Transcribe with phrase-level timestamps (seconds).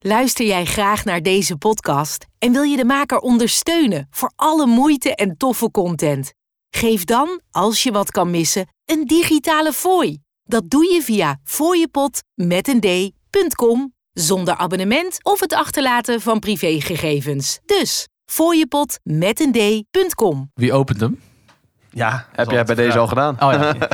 [0.00, 5.14] Luister jij graag naar deze podcast en wil je de maker ondersteunen voor alle moeite
[5.14, 6.32] en toffe content?
[6.70, 10.18] Geef dan, als je wat kan missen, een digitale fooi.
[10.44, 17.58] Dat doe je via fooiepot met een d.com zonder abonnement of het achterlaten van privégegevens.
[17.66, 20.50] Dus fooiepot met een d.com.
[20.54, 21.20] Wie opent hem?
[21.90, 23.34] Ja, Heb jij bij deze al gedaan?
[23.42, 23.74] Oh ja.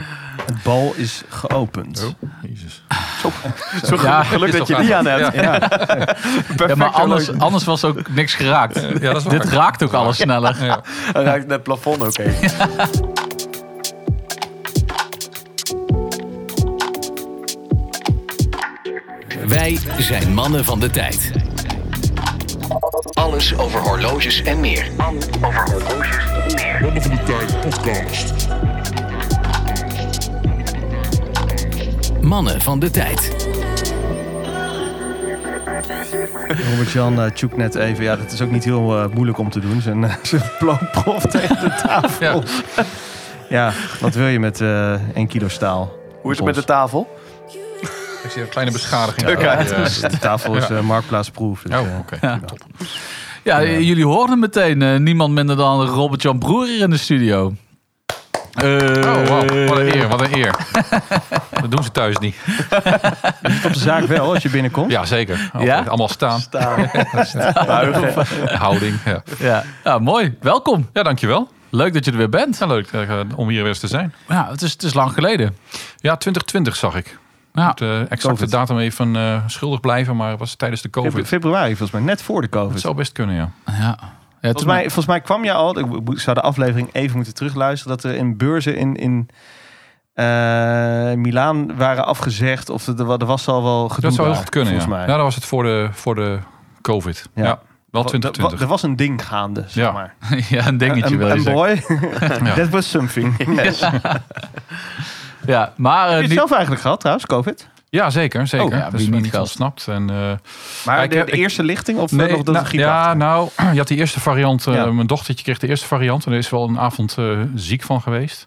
[0.46, 2.14] Het bal is geopend.
[2.42, 2.82] Jezus.
[3.84, 5.06] Zo Ja, geluk is dat je die aan.
[5.06, 5.34] hebt.
[5.34, 5.60] Ja.
[6.68, 8.74] ja, maar anders, anders was ook niks geraakt.
[9.00, 9.38] Ja, dat is waar.
[9.38, 10.64] Dit raakt ook alles sneller.
[10.64, 10.80] Ja.
[11.12, 12.68] Raakt het plafond ook even.
[19.46, 21.30] Wij zijn mannen van de tijd.
[23.12, 24.86] Alles over horloges en meer.
[24.96, 28.32] Mannen van de Tijd podcast.
[32.30, 33.36] Mannen van de tijd.
[36.70, 38.04] Robert-Jan uh, tjoekt net even.
[38.04, 39.80] Ja, dat is ook niet heel eh, moeilijk om te doen.
[39.80, 40.42] Zijn, uh, zijn
[41.30, 42.42] tegen de tafel.
[43.48, 43.72] Ja.
[44.00, 45.92] wat wil je met eh 1 kilo staal?
[46.22, 47.16] Hoe is het met de tafel?
[48.22, 49.40] Ik zie een kleine beschadiging.
[49.40, 49.62] Ja,
[50.08, 51.62] de tafel is marktplaatsproef.
[51.62, 52.18] Dus, Oh, oké.
[52.20, 52.40] Ja.
[53.42, 57.54] Ja, jullie hoorden meteen niemand minder dan Robert-Jan Broer hier in de studio.
[58.64, 59.68] Oh, wow.
[59.68, 60.54] Wat een eer, wat een eer.
[61.60, 62.36] Dat doen ze thuis niet.
[63.66, 64.90] op de zaak wel, als je binnenkomt.
[64.90, 65.50] Ja, zeker.
[65.58, 65.82] Ja?
[65.86, 66.40] Allemaal staan.
[67.66, 68.26] Buigen.
[68.58, 68.98] Houding.
[69.04, 69.22] Ja.
[69.38, 69.64] Ja.
[69.84, 70.36] ja, mooi.
[70.40, 70.88] Welkom.
[70.92, 71.48] ja, dankjewel.
[71.70, 72.58] Leuk dat je er weer bent.
[72.58, 74.14] Ja, leuk eh, om hier weer eens te zijn.
[74.28, 75.56] Ja, het is, het is lang geleden.
[75.96, 77.18] Ja, 2020 zag ik.
[77.52, 77.72] Ja.
[77.72, 78.50] De exacte Covid.
[78.50, 81.26] datum even eh, schuldig blijven, maar het was tijdens de Febru- COVID.
[81.26, 82.72] Februari, volgens mij, net voor de COVID.
[82.72, 83.50] Het zou best kunnen, ja.
[83.78, 83.98] Ja.
[84.40, 87.96] Ja Volgens mij, volgens mij kwam je al, ik zou de aflevering even moeten terugluisteren,
[87.96, 89.28] dat er in beurzen in, in
[90.14, 90.24] eh,
[91.14, 92.70] Milaan waren afgezegd.
[92.70, 94.78] Of er, er was al wel gedoe Dat zou heel goed kunnen, ja.
[94.78, 95.16] volgens Ja, mij.
[95.16, 96.38] dat was het voor de, voor de
[96.80, 97.28] COVID.
[97.34, 97.42] Ja.
[97.44, 97.58] Ja,
[97.90, 98.60] wel Er- 2020.
[98.60, 99.92] Er was een ding gaande, zeg Ja.
[99.92, 100.14] maar.
[100.48, 101.82] ja, een dingetje je een boy,
[102.56, 103.54] that was something.
[103.62, 103.80] Yes.
[103.80, 104.20] Heb
[105.46, 107.68] Ja, maar je eh, het niet- zelf eigenlijk gehad trouwens, COVID?
[107.90, 108.46] Ja, zeker.
[108.46, 108.66] zeker.
[108.66, 109.40] Oh, ja, dat wie is me niet gehad.
[109.44, 109.88] ontsnapt.
[109.88, 110.16] En, eh,
[110.84, 113.16] Maar Ja, ik de, eerste lichting of nog dat nou, ja, achter?
[113.16, 114.66] nou, je had die eerste variant.
[114.66, 114.86] eh, Ja.
[114.92, 116.26] Mijn dochtertje kreeg de eerste variant.
[116.26, 118.46] En er is wel een avond eh, ziek van geweest.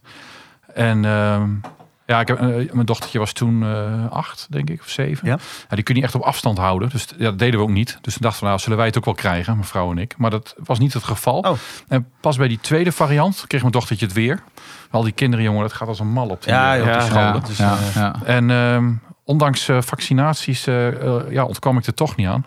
[0.73, 1.49] En ehm,
[2.05, 5.27] ja, ik heb, eh, mijn dochtertje was toen eh, acht, denk ik, of zeven.
[5.27, 5.37] Ja.
[5.69, 6.89] die kun je niet echt op afstand houden.
[6.89, 7.97] Dus ja, dat deden we ook niet.
[8.01, 10.13] Dus toen dachten we, nou, zullen wij het ook wel krijgen, mijn vrouw en ik.
[10.17, 11.39] Maar dat was niet het geval.
[11.39, 11.51] Oh.
[11.87, 14.43] En pas bij die tweede variant kreeg mijn dochtertje het weer.
[14.91, 16.97] Al die kinderen, jongen, dat gaat als een mal op die, Ja, eh, op ja,
[16.97, 17.33] die scholen.
[17.33, 17.39] ja.
[17.39, 18.15] Dus, ja, eh, ja.
[18.25, 18.91] En ehm,
[19.23, 22.45] ondanks eh, vaccinaties eh, eh, ja, ontkwam ik er toch niet aan.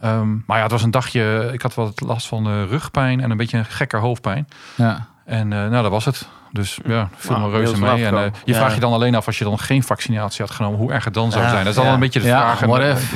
[0.00, 1.50] Ehm, maar ja, het was een dagje.
[1.52, 4.48] Ik had wat last van rugpijn en een beetje een gekker hoofdpijn.
[4.76, 5.10] ja.
[5.24, 6.28] En nou, dat was het.
[6.52, 8.04] Dus ja, Nou, me reuze mee.
[8.06, 8.58] En eh, je Ja.
[8.58, 11.14] vraagt je dan alleen af als je dan geen vaccinatie had genomen, hoe erg het
[11.14, 11.58] dan zou zijn.
[11.58, 11.92] Dat is dan ja.
[11.92, 12.62] een beetje de Ja, vraag.
[12.62, 13.12] en, what eh, if,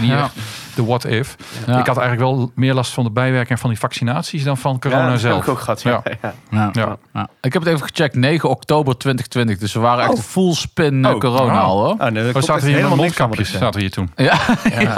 [0.74, 1.36] de what if.
[1.66, 1.78] Ja.
[1.78, 5.00] Ik had eigenlijk wel meer last van de bijwerking van die vaccinaties dan van corona
[5.00, 5.42] ja, dat heb zelf.
[5.42, 5.82] ik ook gehad.
[5.82, 6.02] Ja.
[6.04, 6.16] Ja.
[6.22, 6.34] Ja.
[6.50, 6.70] Ja.
[6.72, 6.96] Ja.
[7.12, 7.28] Ja.
[7.40, 9.58] Ik heb het even gecheckt, 9 oktober 2020.
[9.58, 10.20] Dus we waren echt Oh.
[10.20, 11.20] full spin eh, Oh.
[11.20, 11.68] corona Oh.
[11.68, 11.94] al hoor.
[11.98, 13.52] oh, nee, er We zaten hier met helemaal mondkapjes.
[13.52, 14.10] Zaten hier toen.
[14.16, 14.38] Ja,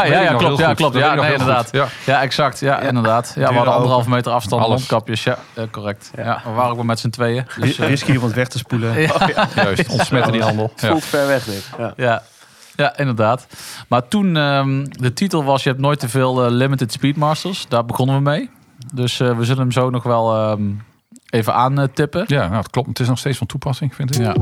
[0.04, 0.58] ja, klopt.
[0.58, 0.96] Ja, klopt.
[0.96, 1.70] Ja, inderdaad.
[2.04, 2.60] Ja, exact.
[2.60, 3.32] Ja, inderdaad.
[3.36, 5.22] Ja, we hadden anderhalve meter afstand, mondkapjes.
[5.24, 6.10] Ja, eh, correct.
[6.16, 6.40] Ja.
[6.44, 7.46] we waren ook wel met z'n tweeën.
[7.60, 7.88] Dus, zijn.
[7.88, 9.00] Risky het weg te spoelen.
[9.00, 9.88] Ja, juist.
[9.98, 10.70] Ontsmetten die handel.
[10.72, 10.90] Het Ja.
[10.90, 11.70] voelt ver weg dit.
[11.78, 11.92] Ja.
[11.96, 12.22] ja.
[12.76, 13.46] ja, inderdaad.
[13.88, 17.66] Maar toen, ehm, de titel was, je hebt nooit te veel eh, Limited Speedmasters.
[17.68, 18.50] Daar begonnen we mee.
[18.94, 20.62] Dus eh, we zullen hem zo nog wel ehm,
[21.30, 22.24] even aantippen.
[22.26, 22.88] Ja, nou, het klopt.
[22.88, 24.22] Het is nog steeds van toepassing, vind ik.
[24.22, 24.34] Ja.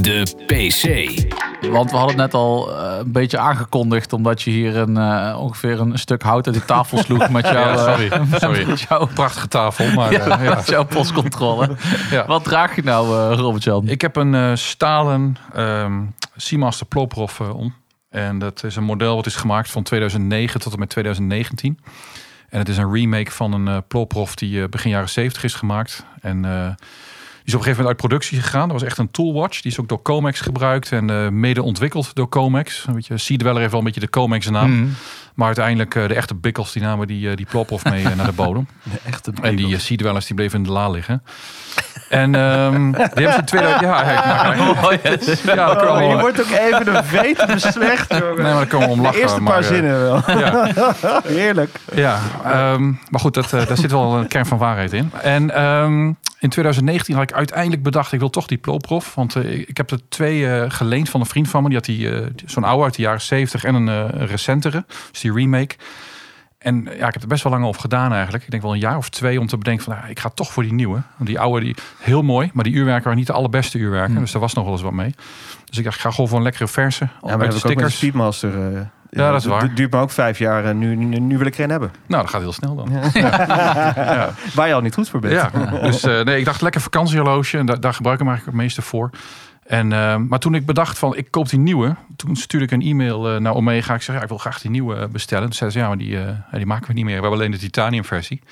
[0.00, 0.84] De PC.
[1.68, 5.38] Want we hadden het net al eh, een beetje aangekondigd, omdat je hier een, eh,
[5.40, 8.10] ongeveer een stuk hout uit de tafel sloeg met jouw, Ja, eh, sorry.
[8.38, 8.66] sorry.
[8.66, 10.54] met jouw, Prachtige tafel, maar ja, eh, ja.
[10.54, 11.68] met jouw postcontrole.
[12.10, 12.26] Ja.
[12.26, 13.88] Wat draag je nou, eh Robert-Jan?
[13.88, 16.02] Ik heb een eh, stalen ehm
[16.36, 17.74] Seamaster Ploprof eh, om.
[18.10, 21.78] En dat is een model wat is gemaakt van 2009 tot en met 2019.
[22.48, 25.54] En het is een remake van een uh, Ploprof die eh, begin jaren 70 is
[25.54, 26.04] gemaakt.
[26.20, 26.68] En eh,
[27.50, 28.68] is op een gegeven moment uit productie gegaan.
[28.68, 29.60] Dat was echt een toolwatch.
[29.60, 32.84] Die is ook door Comex gebruikt en eh, mede ontwikkeld door Comex.
[32.86, 34.70] Een beetje, heeft wel een beetje de Comex naam.
[34.70, 34.88] Mhm.
[35.34, 38.32] Maar uiteindelijk eh, de echte bikkels die namen die, eh, die Ploprof mee naar de
[38.32, 38.68] bodem.
[39.10, 41.22] Echte En die uh, Sea Dwellers die bleven in de la liggen.
[42.08, 43.80] En ehm, die hebben ze in 2000...
[43.80, 45.42] Ja, ja, ik maak Oh, yes.
[45.42, 48.42] ja, je wordt ook even de veten beslecht, jongen.
[48.42, 49.20] Nee, maar daar komen we om de lachen.
[49.20, 50.22] eerste maar, paar zinnen wel.
[50.38, 50.72] Ja,
[51.24, 51.80] Heerlijk.
[51.94, 55.12] ja ehm, maar goed, dat, daar zit wel een kern van waarheid in.
[55.22, 59.14] En ehm, in 2019 had ik uiteindelijk bedacht, ik wil toch die Ploprof.
[59.14, 61.68] Want eh, ik heb er twee eh, geleend van een vriend van me.
[61.68, 64.84] Die had die, eh, zo'n oude uit de jaren 70 en een recentere.
[65.10, 65.74] Dus die remake.
[66.58, 68.44] En ja, ik heb er best wel lang over gedaan eigenlijk.
[68.44, 69.94] Ik denk wel een jaar of twee om te bedenken van...
[69.94, 71.02] Nou, ik ga toch voor die nieuwe.
[71.16, 72.50] Want die oude, die, heel mooi.
[72.52, 74.12] Maar die uurwerken waren niet de allerbeste uurwerken.
[74.12, 74.20] Hmm.
[74.20, 75.14] Dus daar was nog wel eens wat mee.
[75.64, 77.04] Dus ik dacht, ik ga gewoon voor een lekkere verse.
[77.04, 77.88] Ja, maar de ook met de.
[77.88, 79.62] Speedmaster Ja, dat is waar.
[79.62, 81.90] Het duurt me ook vijf jaar en nu, nu, nu wil ik er een hebben.
[82.06, 82.88] Nou, dat gaat heel snel dan.
[84.54, 85.32] Waar je al niet goed voor bent.
[85.34, 87.58] Ja, dus eh, nee, ik dacht lekker vakantiehorloge.
[87.58, 89.10] En daar, daar gebruik ik hem eigenlijk het meeste voor.
[89.66, 91.96] En, eh, maar toen ik bedacht van, ik koop die nieuwe.
[92.16, 93.94] Toen stuurde ik een e-mail eh, naar Omega.
[93.94, 95.44] Ik zeg, ja, ik wil graag die nieuwe eh, bestellen.
[95.44, 97.14] Toen zei ze, ja, maar die, eh, ja, die maken we niet meer.
[97.14, 98.42] We hebben alleen de titanium versie.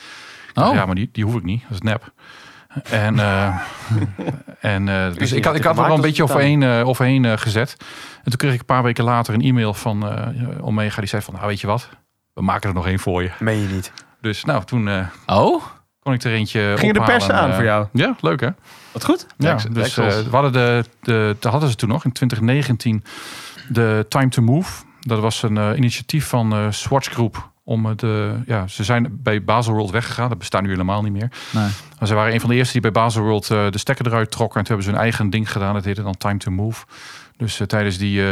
[0.52, 0.74] Dacht, Oh.
[0.74, 1.62] Ja, maar die, die hoef ik niet.
[1.62, 2.12] Dat is nep.
[2.90, 3.58] En, eh,
[4.60, 7.76] en eh, dus ik had, ik had er wel een beetje overheen, eh, overheen gezet.
[8.24, 10.26] En toen kreeg ik een paar weken later een e-mail van eh,
[10.66, 11.00] Omega.
[11.00, 11.88] Die zei van, nou weet je wat?
[12.34, 13.30] We maken er nog één voor je.
[13.38, 13.92] Meen je niet.
[14.20, 15.62] Dus nou, toen eh, Oh?
[16.02, 17.86] kon ik er eentje Ging de ophalen pers en, aan voor jou?
[17.92, 18.48] Ja, leuk hè?
[18.92, 19.26] Wat goed.
[19.36, 23.04] Ja, dus we hadden de, de, de hadden ze toen nog in 2019
[23.68, 24.84] de Time to Move.
[25.00, 27.50] Dat was een eh, initiatief van eh Swatch Group.
[27.68, 30.28] Om het, eh, ja, ze zijn bij Baselworld weggegaan.
[30.28, 31.30] Dat bestaat nu helemaal niet meer.
[31.50, 31.68] Nee.
[31.98, 34.58] Maar ze waren een van de eerste die bij Baselworld eh de stekker eruit trokken.
[34.58, 35.74] En toen hebben ze hun eigen ding gedaan.
[35.74, 36.84] Dat heette dan Time to Move.
[37.36, 38.22] Dus eh, tijdens die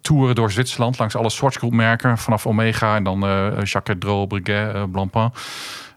[0.00, 2.18] toeren door Zwitserland langs alle Swatch Group merken.
[2.18, 5.32] Vanaf Omega en dan eh Jacques Dro, Breguet, Blancpain.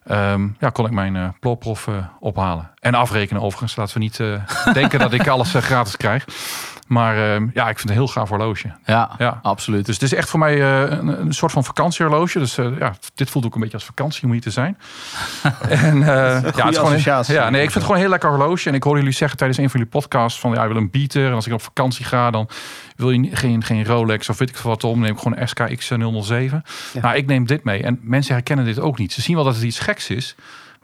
[0.03, 2.71] Ehm, ja, kon ik mijn eh plopprof ophalen.
[2.79, 3.75] En afrekenen overigens.
[3.75, 4.17] Laten we niet
[4.79, 6.25] denken dat ik alles gratis krijg.
[6.85, 8.71] Maar ehm, ja, ik vind het een heel gaaf horloge.
[8.85, 9.39] Ja, Ja.
[9.41, 9.85] absoluut.
[9.85, 12.39] Dus het is echt voor mij eh, een, een soort van vakantiehorloge.
[12.39, 14.77] Dus eh, ja, dit voelt ook een beetje als vakantie om hier te zijn.
[15.69, 17.33] en, eh, ja, het is gewoon, associatie.
[17.33, 18.69] ja, nee, ik vind het gewoon een heel lekker horloge.
[18.69, 20.89] En ik hoorde jullie zeggen tijdens een van jullie podcasts van ja, ik wil een
[20.89, 21.27] beater.
[21.27, 22.49] En als ik op vakantie ga, dan
[22.95, 24.99] wil je geen, geen Rolex of weet ik veel wat om.
[24.99, 25.87] Neem ik gewoon een SKX
[26.23, 26.63] 007.
[26.93, 27.01] Ja.
[27.01, 27.83] Nou, ik neem dit mee.
[27.83, 29.13] En mensen herkennen dit ook niet.
[29.13, 30.35] Ze zien wel dat het iets geks is.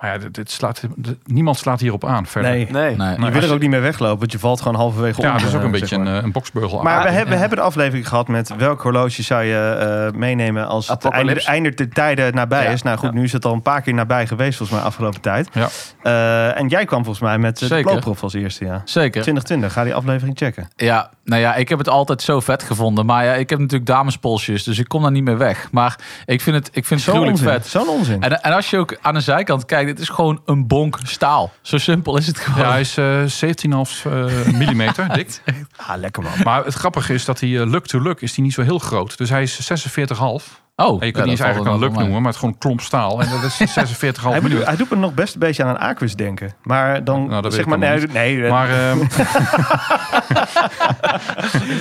[0.02, 2.52] Maar ja, dit, dit slaat, dit- niemand slaat hierop aan verder.
[2.52, 2.68] Nee.
[2.72, 2.96] Nee.
[2.96, 3.20] Nee.
[3.20, 5.38] Je wil er ook niet meer weglopen, want je valt gewoon halverwege Ja, om.
[5.38, 6.08] dat is ook eh, een zeg beetje maar.
[6.08, 6.82] een, eh, een boksbeugel.
[6.84, 7.40] Maar Ah, we, hebben, we ja.
[7.40, 11.06] hebben de aflevering gehad met welk horloge zou je eh, meenemen als het
[11.46, 12.82] einde, de tijden nabij Ja, is.
[12.82, 13.16] Nou goed, ja.
[13.16, 15.50] nu is het al een paar keer nabij geweest volgens mij afgelopen tijd.
[15.54, 15.68] Ja.
[16.04, 18.16] Eh, en jij kwam volgens mij met eh, de Zeker.
[18.22, 18.82] Als eerste, ja.
[18.86, 19.12] Zeker.
[19.22, 20.70] 2020, ga die aflevering checken.
[20.76, 23.06] Ja, nou ja, ik heb het altijd zo vet gevonden.
[23.06, 25.68] Maar ja, ik heb natuurlijk damespolsjes, dus ik kom daar niet meer weg.
[25.72, 25.96] Maar
[26.26, 27.62] ik vind het, ik vind het Zo'n gruwelijk onzin.
[27.62, 27.68] vet.
[27.68, 28.22] Zo'n onzin.
[28.22, 31.52] En, en als je ook aan de zijkant kijkt, het is gewoon een bonk staal.
[31.62, 32.64] Zo simpel is het gewoon.
[32.66, 35.42] Ja, hij is eh 17,5 eh, millimeter dik.
[35.76, 36.32] Ah, lekker man.
[36.44, 38.80] Maar het grappige is dat hij eh, luk to luk is die niet zo heel
[38.80, 39.18] groot.
[39.18, 39.78] Dus hij is 46,5.
[40.16, 40.42] oh,
[40.76, 42.82] En je kunt ja, niet eens eigenlijk een luk noemen, maar het is gewoon klomp
[42.82, 43.22] staal.
[43.22, 43.60] En dat is
[44.14, 44.68] 46,5 Hij, millimeter.
[44.68, 46.54] hij doet me nog best een beetje aan een Aquis denken.
[46.64, 48.98] Maar dan Nou, dat zeg weet maar ik nee, nee, eh, Maar ehm,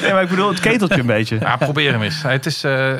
[0.03, 1.39] nee, maar ik bedoel het keteltje een beetje.
[1.41, 2.23] ja, probeer hem eens.
[2.23, 2.93] Het, is, eh,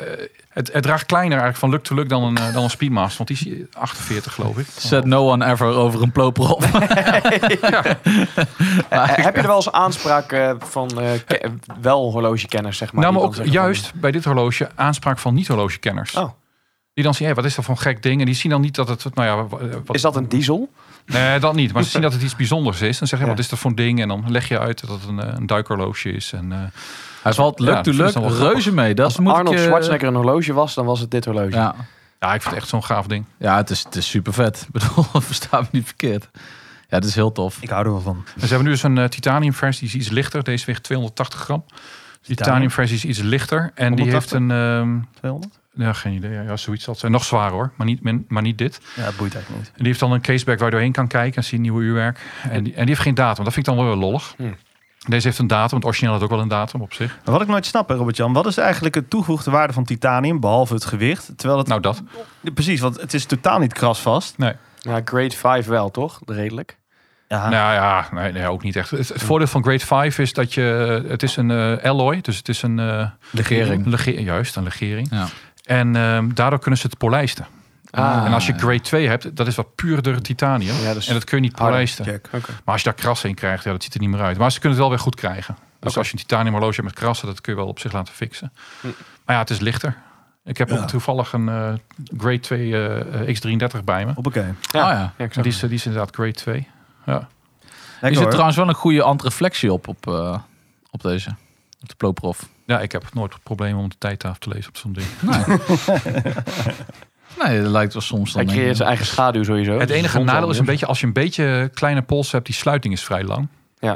[0.51, 3.25] het, het draagt kleiner eigenlijk van luk to luk dan een, eh, dan een Speedmaster.
[3.25, 4.65] Want die is 48 geloof ik.
[4.77, 6.61] Said no one ever over een plooprol.
[8.89, 11.09] Eh, heb je er wel eens aanspraak eh, van eh,
[11.81, 13.01] wel horlogekenners, zeg maar?
[13.01, 16.15] nou, maar ook van- juist bij dit horloge aanspraak van niet-horlogekenners.
[16.15, 16.29] Oh.
[16.93, 18.19] Die dan zien, hé, wat is dat voor een gek ding?
[18.19, 20.69] En die zien dan niet dat het, nou ja, wat, Is dat een diesel?
[21.05, 21.73] Nee, dat niet.
[21.73, 22.97] Maar ze zien dat het iets bijzonders is.
[22.99, 23.29] Dan zeggen ze, Ja.
[23.29, 24.01] wat is dat voor een ding?
[24.01, 26.33] En dan leg je uit dat het een, eh, een duikhorloge is.
[26.33, 26.59] En, eh,
[27.23, 28.53] Hij valt Ja, luk dat to is luk dan wel grappig.
[28.53, 28.93] reuze mee.
[28.95, 31.49] Dat Als moet Arnold ik, eh, Schwarzenegger een horloge was, dan was het dit horloge.
[31.55, 31.75] Ja,
[32.19, 33.25] ja, ik vind het echt zo'n gaaf ding.
[33.37, 34.61] ja het, is, het is super vet.
[34.67, 36.29] Ik bedoel, versta me niet verkeerd.
[36.89, 37.57] Ja, het is heel tof.
[37.61, 38.23] Ik hou er wel van.
[38.35, 40.43] En ze hebben nu dus een eh, titanium versie, die is iets lichter.
[40.43, 41.63] Deze weegt 280 gram.
[41.67, 43.71] De titanium versie is iets lichter.
[43.75, 44.37] En die heeft 180?
[44.37, 44.51] een...
[44.51, 45.59] ehm, 200?
[45.73, 46.31] ja, geen idee.
[46.31, 47.11] Ja, ja, zoiets zal het zijn.
[47.13, 48.79] Nog zwaar hoor, maar niet, min- maar niet dit.
[48.95, 49.71] Ja, dat boeit eigenlijk niet.
[49.71, 51.35] En die heeft dan een caseback waar je doorheen kan kijken.
[51.37, 52.19] En zie je nieuwe uurwerk.
[52.49, 53.43] En die, en die heeft geen datum.
[53.43, 54.33] Dat vind ik dan wel weer lollig.
[54.37, 54.55] Hmm.
[55.07, 55.77] Deze heeft een datum.
[55.77, 57.17] Het origineel had ook wel een datum op zich.
[57.25, 60.73] Maar wat ik nooit snap, Robert-Jan, wat is eigenlijk het toegevoegde waarde van titanium, behalve
[60.73, 61.31] het gewicht?
[61.35, 62.01] Terwijl het, Nou, dat.
[62.53, 64.37] precies, want het is totaal niet krasvast.
[64.37, 64.53] Nee.
[64.79, 66.19] Ja, grade 5 wel, toch?
[66.25, 66.77] Redelijk.
[67.27, 68.89] Ja, Nou ja, nee, nee, ook niet echt.
[68.89, 70.61] Het, het voordeel van Grade 5 is dat je...
[71.07, 72.21] Het is een eh, alloy.
[72.21, 72.79] Dus het is een...
[72.79, 73.83] eh, Legering.
[73.85, 75.07] een lege- juist, een legering.
[75.11, 75.27] Ja.
[75.65, 77.45] En ehm, daardoor kunnen ze het polijsten.
[77.91, 78.25] Ah.
[78.25, 80.75] en als je grade 2 hebt, dat is wat puurder titanium.
[80.75, 82.05] Ja, dus en dat kun je niet polijsten.
[82.15, 82.29] Oké.
[82.31, 84.37] Maar als je daar krassen in krijgt, ja, dat ziet er niet meer uit.
[84.37, 85.55] Maar ze kunnen het wel weer goed krijgen.
[85.79, 85.99] Dus Oké.
[85.99, 88.13] als je een titanium horloge hebt met krassen, dat kun je wel op zich laten
[88.13, 88.51] fixen.
[88.81, 88.87] Hm.
[89.25, 89.95] Maar ja, het is lichter.
[90.43, 90.77] Ik heb Ja.
[90.77, 91.73] ook toevallig een eh,
[92.17, 94.13] grade 2 eh, eh, X33 bij me.
[94.13, 94.43] Hoppakee.
[94.61, 94.81] Ja.
[94.81, 95.27] Ah, ja.
[95.41, 96.67] Die is, die is inderdaad grade 2.
[97.05, 97.13] Ja.
[97.13, 97.19] Er
[98.01, 98.29] Lekker, zit hoor.
[98.29, 100.37] trouwens wel een goede antreflectie op, op, eh,
[100.91, 101.29] op deze.
[101.81, 102.47] Op de plooprof.
[102.65, 105.07] ja, ik heb nooit het probleem om de tijdtafel te lezen op zo'n ding.
[105.21, 105.43] Nee.
[107.47, 108.45] nee, dat lijkt wel soms dan.
[108.45, 109.79] Hij creëert zijn eigen schaduw sowieso.
[109.79, 112.45] Het Dus enige zon nadeel is een beetje als je een beetje kleine pols hebt,
[112.45, 113.47] die sluiting is vrij lang.
[113.79, 113.89] Oh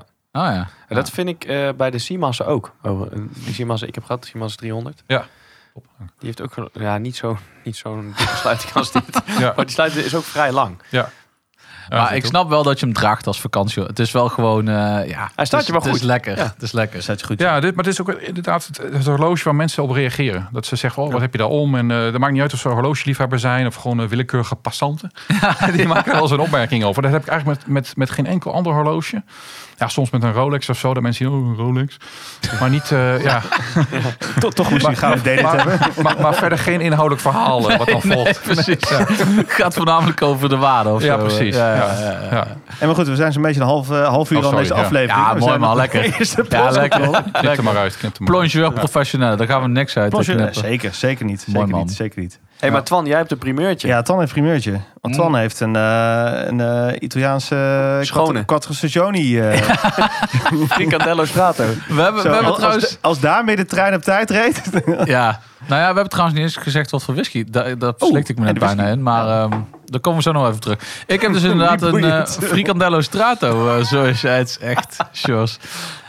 [0.44, 0.54] ja.
[0.54, 0.68] weer.
[0.88, 2.76] En Dat vind ik eh, bij de Simassen ook.
[2.82, 3.54] Oh, eh, die
[3.88, 5.04] ik heb gehad, Simassen 300.
[5.08, 5.18] Die
[6.20, 9.22] heeft ook ja, niet zo- niet zo'n dikke sluiting als dit.
[9.40, 9.54] Ja.
[9.56, 10.78] Maar die sluiting is ook vrij lang.
[10.90, 11.10] Ja.
[11.90, 13.84] Maar ik snap wel dat je hem draagt als vakantie.
[13.84, 15.32] Het is wel gewoon, uh, ja.
[15.36, 15.90] Hij staat je wel goed.
[15.90, 16.38] Het is lekker.
[16.38, 16.44] Ja.
[16.44, 17.02] Het is lekker.
[17.02, 17.40] Staat je goed.
[17.40, 20.48] Ja, dit, maar dit is ook inderdaad het, het, horloge waar mensen op reageren.
[20.52, 21.76] Dat ze zeggen, oh, wat heb je daar om?
[21.76, 25.12] En uh, dat maakt niet uit of ze horlogeliefhebber zijn of gewoon uh, willekeurige passanten.
[25.76, 27.02] die maken er wel eens een opmerking over.
[27.02, 29.24] Dat heb ik eigenlijk met, met, met geen enkel ander horloge.
[29.78, 30.94] Ja, soms met een Rolex of zo.
[30.94, 31.98] Dat mensen zien, oh, een Rolex.
[32.60, 33.42] Maar niet, uh, ja.
[34.40, 35.80] toch, toch moest je gaan date hebben.
[36.04, 38.46] Maar, maar, verder geen inhoudelijk verhaal wat dan volgt.
[38.46, 38.90] Nee, precies.
[38.90, 38.98] Ja.
[38.98, 41.26] Het gaat voornamelijk over de waarde of Ja, zo.
[41.26, 41.56] precies.
[41.56, 42.20] Ja, Ja, ja, ja.
[42.32, 42.48] ja.
[42.80, 44.74] En maar goed, we zijn zo'n beetje een half, uh, half uur Oh, aan deze
[44.74, 44.82] ja.
[44.82, 45.26] aflevering.
[45.26, 46.04] Ja, We mooi maar lekker.
[46.50, 47.00] Ja, lekker.
[47.32, 47.98] Knip er maar uit.
[48.04, 48.18] Uit.
[48.24, 50.16] Plongeur professioneel, daar gaan we niks uit.
[50.52, 51.46] Zeker, zeker niet.
[51.48, 51.86] Mooi, Zeker man.
[51.86, 52.40] niet, zeker niet.
[52.60, 53.88] hey, maar Twan, jij hebt een primeurtje.
[53.88, 54.80] Ja, Tan heeft een primeurtje.
[55.02, 58.46] Want Tan heeft een, uh, een uh, Italiaanse Schone.
[58.46, 59.24] Quattro Stagioni.
[59.46, 59.52] Uh,
[60.70, 61.64] Fricandello Strato.
[61.88, 62.84] We hebben, zo, we hebben als, trouwens...
[62.86, 64.62] als, als daarmee de trein op tijd reed.
[65.06, 67.44] Ja, nou ja, we hebben trouwens niet eens gezegd wat voor whisky.
[67.50, 69.04] Daar, daar slikte ik me net bijna in.
[69.04, 69.50] Maar Ja.
[69.86, 71.04] Daar komen we zo nog even terug.
[71.08, 72.38] Ik heb dus inderdaad een boeiend.
[72.42, 75.58] eh, Fricandello Strato, uh, zoals jij het zegt, Sjors.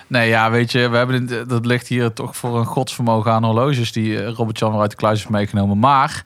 [0.09, 3.93] Nee, ja, weet je, we hebben dat ligt hier toch voor een godsvermogen aan horloges
[3.93, 5.79] die eh, Robert-Jan weer uit de kluis heeft meegenomen.
[5.79, 6.23] Maar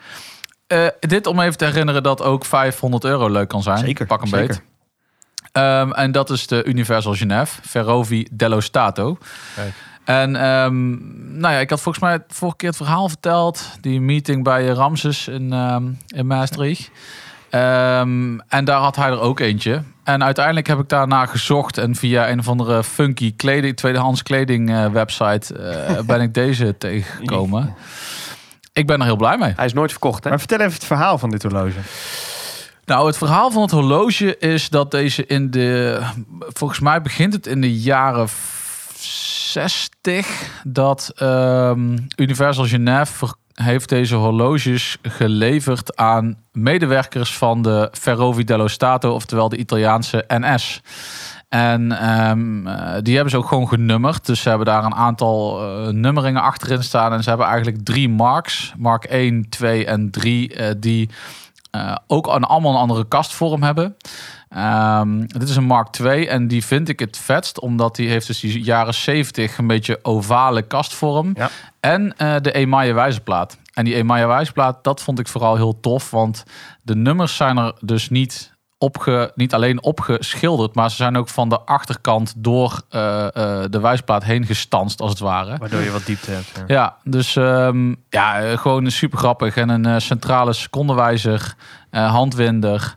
[0.67, 3.79] eh, dit om even te herinneren dat ook 500 euro leuk kan zijn.
[3.79, 4.47] Zeker, Pak een zeker.
[4.47, 4.63] beet.
[5.53, 9.19] Ehm, en dat is de Universal Genève, Ferrovi dello Stato.
[9.55, 9.73] Kijk.
[10.05, 10.91] En ehm,
[11.41, 13.63] nou ja, ik had volgens mij vorige keer het verhaal verteld.
[13.81, 16.91] Die meeting bij Ramses in, ehm, in Maastricht.
[17.51, 19.83] Ehm, en daar had hij er ook eentje.
[20.05, 21.79] En uiteindelijk heb ik daarna gezocht.
[21.79, 26.79] En via een of andere funky kleding, tweedehands kleding eh, website eh, ben ik deze
[26.79, 27.75] tegengekomen.
[28.73, 29.53] Ik ben er heel blij mee.
[29.57, 30.31] Hij is nooit verkocht, hè?
[30.31, 31.79] Maar vertel even het verhaal van dit horloge.
[32.85, 36.01] Nou, het verhaal van het horloge is dat deze in de.
[36.39, 38.29] Volgens mij begint het in de jaren
[38.97, 40.27] 60.
[40.65, 48.69] Dat ehm, Universal Genève ver- heeft deze horloges geleverd aan medewerkers van de Ferrovi dello
[48.69, 50.83] Stato, oftewel de Italiaanse NS.
[51.49, 54.27] En ehm, eh, die hebben ze ook gewoon genummerd.
[54.27, 57.13] Dus ze hebben daar een aantal eh, nummeringen achterin staan.
[57.13, 58.73] En ze hebben eigenlijk drie marks.
[58.79, 60.55] Mark 1, 2 en 3.
[60.55, 61.11] eh, die
[62.07, 63.97] ook een, allemaal een andere kastvorm hebben.
[64.51, 67.61] Ehm, dit is een Mark II en die vind ik het vetst.
[67.61, 71.33] Omdat die heeft dus die jaren 70 een beetje ovale kastvorm.
[71.35, 71.51] Ja.
[71.81, 73.59] En eh, de emaille wijzerplaat.
[73.75, 76.11] En die emaille wijzerplaat, dat vond ik vooral heel tof.
[76.11, 76.45] Want
[76.83, 80.75] de nummers zijn er dus niet, opge, niet alleen opgeschilderd.
[80.75, 85.11] Maar ze zijn ook van de achterkant door eh, eh, de wijzerplaat heen gestanst als
[85.11, 85.57] het ware.
[85.59, 86.53] Waardoor je wat diepte hebt.
[86.57, 86.65] ja.
[86.67, 89.57] Ja, dus ehm, ja, gewoon super grappig.
[89.57, 91.55] En een centrale secondewijzer,
[91.91, 92.97] eh, handwinder.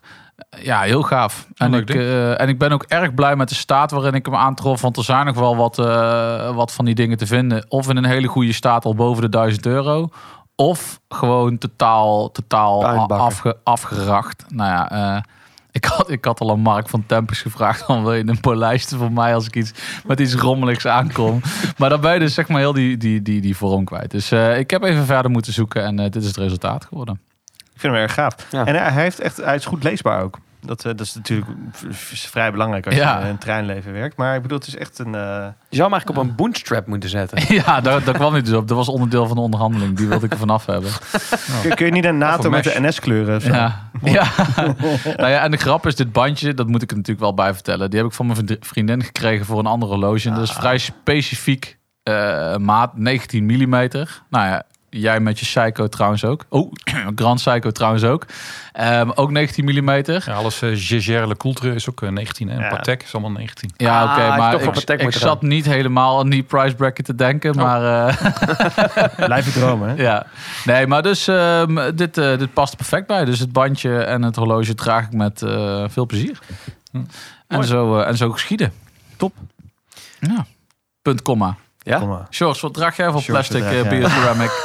[0.62, 1.48] Ja, heel gaaf.
[1.56, 4.36] En ik, eh, en ik ben ook erg blij met de staat waarin ik hem
[4.36, 4.82] aantrof.
[4.82, 7.66] Want er zijn nog wel wat, eh, wat van die dingen te vinden.
[7.68, 10.10] Of in een hele goede staat al boven de 1000 euro.
[10.56, 14.46] Of gewoon totaal, totaal afge, afgeracht.
[14.48, 15.22] Nou ja, eh,
[15.72, 17.84] ik, had, ik had al aan Mark van Tempus gevraagd...
[17.86, 19.74] van wil je een polijster voor mij als ik iets
[20.06, 21.42] met iets rommeligs aankom.
[21.78, 24.12] maar dan ben je dus zeg maar heel die, die, die, die vorm kwijt.
[24.12, 27.22] Dus eh, ik heb even verder moeten zoeken en eh, dit is het resultaat geworden.
[27.84, 28.36] Vind hem erg gaaf.
[28.50, 28.66] Ja.
[28.66, 30.38] En hij heeft echt, hij is goed leesbaar ook.
[30.66, 31.48] Dat, eh, dat is natuurlijk
[32.10, 33.18] vrij belangrijk als Ja.
[33.18, 34.18] je in een treinleven werkt.
[34.18, 35.16] Maar ik bedoel, het is echt een...
[35.16, 35.22] eh,
[35.70, 37.56] Je zou hem eigenlijk op een bootstrap moeten zetten.
[37.66, 38.68] ja, daar, daar kwam niet dus op.
[38.68, 39.98] Dat was onderdeel van de onderhandeling.
[39.98, 40.92] Die wilde ik er vanaf hebben.
[41.62, 43.42] kun, kun je niet een NATO met de NS-kleuren?
[43.54, 43.90] Ja.
[44.04, 44.26] ja.
[45.18, 47.54] nou ja, en de grap is, dit bandje, dat moet ik er natuurlijk wel bij
[47.54, 47.90] vertellen.
[47.90, 50.30] Die heb ik van mijn vriend- vriendin gekregen voor een ander horloge.
[50.30, 53.70] En dat is vrij specifiek eh, maat, 19 mm.
[53.70, 56.46] Nou ja, jij met je Seiko trouwens ook.
[56.50, 56.72] Oh,
[57.16, 58.26] Grand Seiko trouwens ook.
[58.72, 59.90] Ehm, ook 19 mm.
[59.90, 62.70] Ja, Ja, alles uh, Gégère Le Coultre is ook eh, 19 en Ja.
[62.70, 63.70] Patek is allemaal 19.
[63.74, 67.56] oké, Ah, je maar ik, zat niet helemaal aan die price bracket te denken.
[67.56, 68.16] Maar eh,
[69.26, 70.04] Blijf je dromen, hè?
[70.04, 70.26] ja,
[70.66, 73.26] nee, maar dus ehm, dit, eh, dit past er perfect bij.
[73.26, 76.40] Dus het bandje en het horloge draag ik met eh, veel plezier.
[76.92, 77.04] Hm.
[77.48, 78.74] En, zo, eh, en zo geschieden.
[79.18, 79.34] Top.
[80.20, 80.46] Ja.
[81.02, 81.58] Punt, komma.
[81.84, 82.28] Ja?
[82.30, 84.64] George, wat draag jij voor George, plastic uh, draag?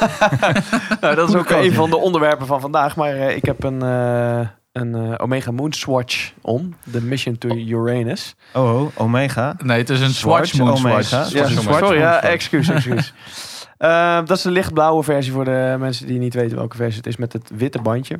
[1.01, 2.95] Nou, dat is ook een van de onderwerpen van vandaag.
[2.95, 6.75] Maar eh, ik heb een, eh, een eh, Omega Moonswatch om.
[6.83, 8.35] De Mission to Uranus.
[8.53, 9.55] Oh, oh, Omega.
[9.63, 11.01] nee, het is een Swatch Swatch Moon Omega.
[11.01, 11.31] Swatch.
[11.31, 13.13] Ja, Swatch sorry, ja, excuus, excuus.
[13.79, 17.07] Eh, dat is de lichtblauwe versie voor de mensen die niet weten welke versie het
[17.07, 18.19] is met het witte bandje.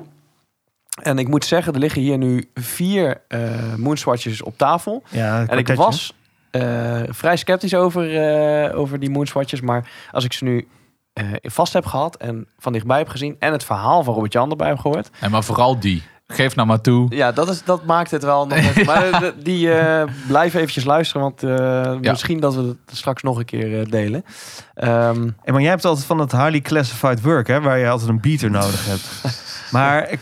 [1.01, 5.03] En ik moet zeggen, er liggen hier nu vier eh Moonswatches op tafel.
[5.09, 6.13] Ja, En ik was
[6.51, 9.61] eh, vrij sceptisch over, eh, over die Moonswatches.
[9.61, 10.67] Maar als ik ze nu
[11.13, 13.35] eh, vast heb gehad en van dichtbij heb gezien...
[13.39, 15.09] en het verhaal van Robert Jan erbij heb gehoord...
[15.21, 16.03] Nee, maar vooral die.
[16.31, 17.15] Geef nou maar toe.
[17.15, 21.43] Ja, dat, is, dat maakt het wel nog Maar die eh blijf eventjes luisteren, want
[21.43, 24.25] eh, misschien dat we het straks nog een keer eh, delen.
[24.73, 27.61] Ehm, En maar jij hebt altijd van het highly classified work, hè?
[27.61, 29.07] Waar je altijd een beater nodig hebt.
[29.71, 30.21] Maar ik,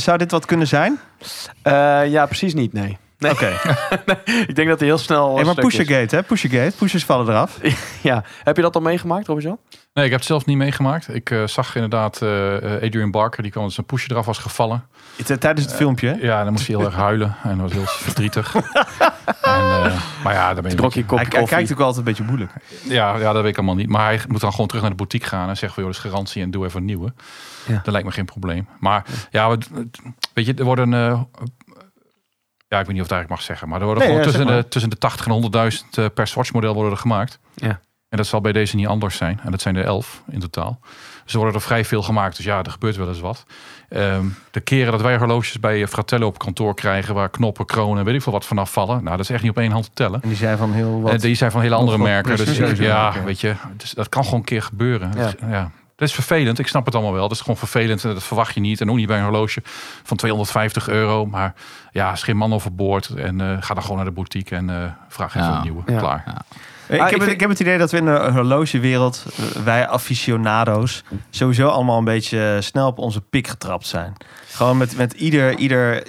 [0.00, 0.98] zou dit wat kunnen zijn?
[1.62, 2.98] Eh, ja, precies niet, nee.
[3.18, 3.32] Nee.
[3.32, 3.46] Oké.
[4.48, 5.34] Ik denk dat hij heel snel...
[5.36, 5.64] Hey, maar is.
[5.64, 6.22] Pushergate, hè?
[6.22, 6.76] Pushergate.
[6.76, 7.58] Pushers vallen eraf.
[8.02, 9.58] Ja, heb je dat al meegemaakt, Robert-Jan?
[9.92, 11.14] Nee, ik heb het zelf niet meegemaakt.
[11.14, 14.38] Ik eh, zag inderdaad eh, eh, Adrian Barker, die kwam dat zijn pusher eraf was
[14.38, 14.84] gevallen.
[15.16, 16.14] Het- Tijdens het filmpje, hè?
[16.14, 18.54] Ja, dan moest hij heel erg huilen en dat was heel verdrietig.
[18.54, 18.62] en,
[19.42, 22.24] eh, maar ja, daar ben je je een Hij, hij kijkt ook altijd een beetje
[22.24, 22.52] moeilijk.
[22.82, 23.88] Ja, ja, dat weet ik allemaal niet.
[23.88, 26.04] Maar hij moet dan gewoon terug naar de boutique gaan en zeggen van, joh, dat
[26.04, 27.12] is garantie en doe even een nieuwe.
[27.66, 27.80] Ja.
[27.82, 28.68] Dat lijkt me geen probleem.
[28.80, 29.56] Maar ja,
[30.34, 31.20] weet je, er worden, eh,
[32.68, 34.26] ja, ik weet niet of ik het eigenlijk mag zeggen, maar er worden Nee, gewoon
[34.26, 34.62] ja, tussen, maar.
[34.62, 37.38] de, tussen de 80 en 100.000 eh, per Swatch model worden er gemaakt.
[37.54, 37.80] Ja.
[38.08, 39.40] En dat zal bij deze niet anders zijn.
[39.44, 40.80] En dat zijn er 11 in totaal.
[41.24, 42.36] Dus er worden er vrij veel gemaakt.
[42.36, 43.44] Dus ja, er gebeurt wel eens wat.
[43.88, 48.14] Ehm, de keren dat wij horloges bij Fratello op kantoor krijgen, waar knoppen, kronen, weet
[48.14, 49.04] ik veel wat vanaf vallen.
[49.04, 50.22] Nou, dat is echt niet op één hand te tellen.
[50.22, 51.12] En die zijn van heel wat...
[51.12, 52.36] En die zijn van hele andere merken.
[52.36, 55.12] Dus ja, weet je, dus dat kan gewoon een keer gebeuren.
[55.16, 55.32] Ja.
[55.40, 55.48] Ja.
[55.50, 55.70] ja.
[55.98, 56.58] Dat is vervelend.
[56.58, 57.22] Ik snap het allemaal wel.
[57.22, 58.04] Dat is gewoon vervelend.
[58.04, 58.80] En dat verwacht je niet.
[58.80, 59.62] En ook niet bij een horloge
[60.02, 61.26] van 250 euro.
[61.26, 61.54] Maar
[61.92, 63.06] ja, is geen man overboord.
[63.08, 64.76] En eh, ga dan gewoon naar de boutique en eh,
[65.08, 65.56] vraag even Ja.
[65.56, 65.82] een nieuwe.
[65.86, 65.98] Ja.
[65.98, 66.24] Klaar.
[66.26, 66.36] Ik, Ah,
[66.88, 69.88] heb ik het, vind- ik heb het idee dat we in de horlogewereld, eh, wij
[69.88, 74.12] aficionado's, sowieso allemaal een beetje snel op onze pik getrapt zijn.
[74.52, 76.02] Gewoon met, met ieder, ieder,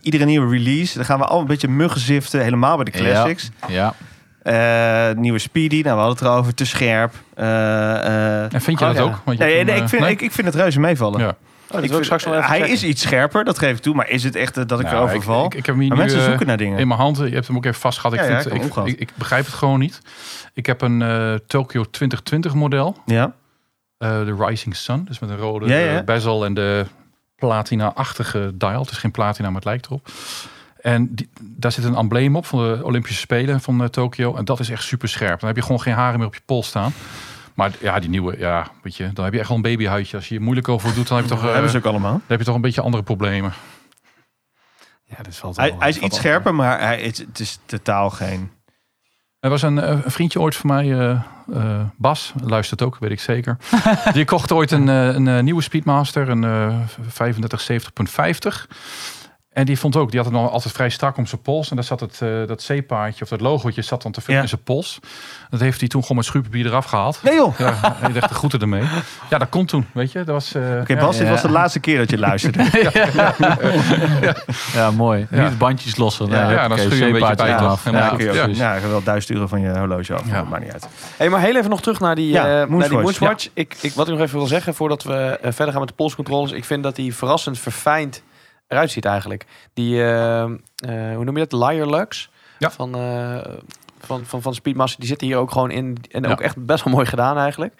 [0.00, 3.50] iedere nieuwe release, dan gaan we al een beetje muggen ziften, helemaal bij de classics.
[3.68, 3.94] Ja.
[4.42, 7.14] Eh, nieuwe Speedy, nou we hadden het erover, te scherp.
[7.34, 7.44] Eh,
[7.96, 9.02] eh, En vind je Oh, dat ja.
[9.10, 9.20] ook?
[9.24, 11.20] Want je nee, hebt nee, een, ik, vind, ik, ik vind het reuze meevallen.
[11.20, 11.26] Ja.
[11.28, 12.68] Oh, Ik vind- even hij checken.
[12.72, 13.94] is iets scherper, dat geef ik toe.
[13.94, 15.44] Maar is het echt dat ik Nou, erover ik- val?
[15.44, 16.78] Ik, ik heb hem hier maar nu, mensen zoeken naar dingen.
[16.78, 17.16] in mijn hand.
[17.16, 18.12] Je hebt hem ook even vast gehad.
[18.16, 18.88] Ik, Ja, ja, vind, ik ik, opgehad.
[18.88, 20.00] ik, ik begrijp het gewoon niet.
[20.54, 22.96] Ik heb een eh, Tokyo 2020 model.
[23.06, 23.32] Ja?
[23.98, 25.04] eh, de Rising Sun.
[25.04, 26.02] Dus met een rode Ja, ja.
[26.02, 26.86] bezel en de
[27.36, 28.80] platina-achtige dial.
[28.80, 30.08] Het is geen platina, maar het lijkt erop.
[30.82, 34.34] En die, daar zit een embleem op van de Olympische Spelen van eh, Tokio.
[34.34, 35.38] En dat is echt super scherp.
[35.40, 36.92] Dan heb je gewoon geen haren meer op je pols staan.
[37.54, 40.16] Maar ja, die nieuwe, ja, weet je, dan heb je echt wel een babyhuidje.
[40.16, 42.12] Als je je moeilijk over doet, dan heb je toch, eh, hebben ze ook allemaal.
[42.12, 43.52] dan heb je toch een beetje andere problemen.
[45.04, 47.58] Ja, dat valt Hij, wel- hij is valt iets scherper, maar hij, het, het is
[47.66, 48.50] totaal geen...
[49.40, 51.10] Er was een, eh, een vriendje ooit van mij, eh,
[51.52, 53.56] eh, Bas, luistert ook, weet ik zeker.
[54.12, 58.66] Die kocht ooit een, een, nieuwe Speedmaster, een eh 3570.50.
[59.52, 61.70] En die vond ook, die had het nog altijd vrij strak om zijn pols.
[61.70, 64.40] En daar zat het, eh, dat C-paardje of dat logootje zat dan te veel Ja.
[64.40, 64.98] in zijn pols.
[65.50, 67.20] Dat heeft hij toen gewoon met schuurpapier eraf gehaald.
[67.22, 67.58] Nee joh!
[67.58, 68.82] Ja, hij legt de groeten ermee.
[69.30, 70.18] Ja, dat kon toen, weet je.
[70.18, 71.00] Dat was, eh, Oké, ja.
[71.00, 72.64] Bas, dit was de laatste keer dat je luisterde.
[74.74, 75.26] ja, mooi.
[75.30, 75.48] Ja.
[75.48, 76.28] Niet bandjes lossen.
[76.28, 77.84] Ja, dan schuur je een beetje zeepaardje bij af.
[77.84, 78.14] Ja,
[78.48, 80.26] Ja, je wel duizend euro van je horloge af.
[80.26, 80.34] Ja.
[80.34, 80.42] Ja.
[80.44, 80.88] Maakt niet uit.
[81.16, 83.02] Hey, maar heel even nog terug naar die, Ja, eh, naar die Moonswatch.
[83.02, 83.48] Moonswatch.
[83.54, 86.52] Ik, ik, wat ik nog even wil zeggen voordat we verder gaan met de polscontroles.
[86.52, 88.22] Ik vind dat die verrassend verfijnd
[88.70, 89.46] eruit ziet eigenlijk.
[89.74, 90.50] Die, eh, eh,
[91.14, 91.70] hoe noem je dat?
[91.70, 92.30] Liar Lux.
[92.58, 92.70] Ja.
[92.70, 93.38] Van, eh,
[94.00, 94.98] van, van, van Speedmaster.
[95.00, 95.96] Die zitten hier ook gewoon in.
[96.10, 96.30] En Ja.
[96.30, 97.74] ook echt best wel mooi gedaan eigenlijk.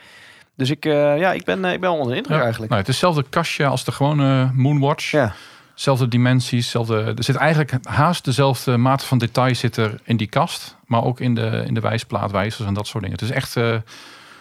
[0.57, 2.43] Dus ik, eh, ja, ik ben, ik ben onder de indruk Ja.
[2.43, 2.71] eigenlijk.
[2.73, 5.11] Nou, het is hetzelfde kastje als de gewone Moonwatch.
[5.11, 5.33] Ja.
[5.75, 10.27] Zelfde dimensies, zelfde, er zit eigenlijk haast dezelfde mate van detail zit er in die
[10.27, 10.77] kast.
[10.87, 13.19] Maar ook in de, in de wijsplaatwijzers en dat soort dingen.
[13.19, 13.57] Het is echt,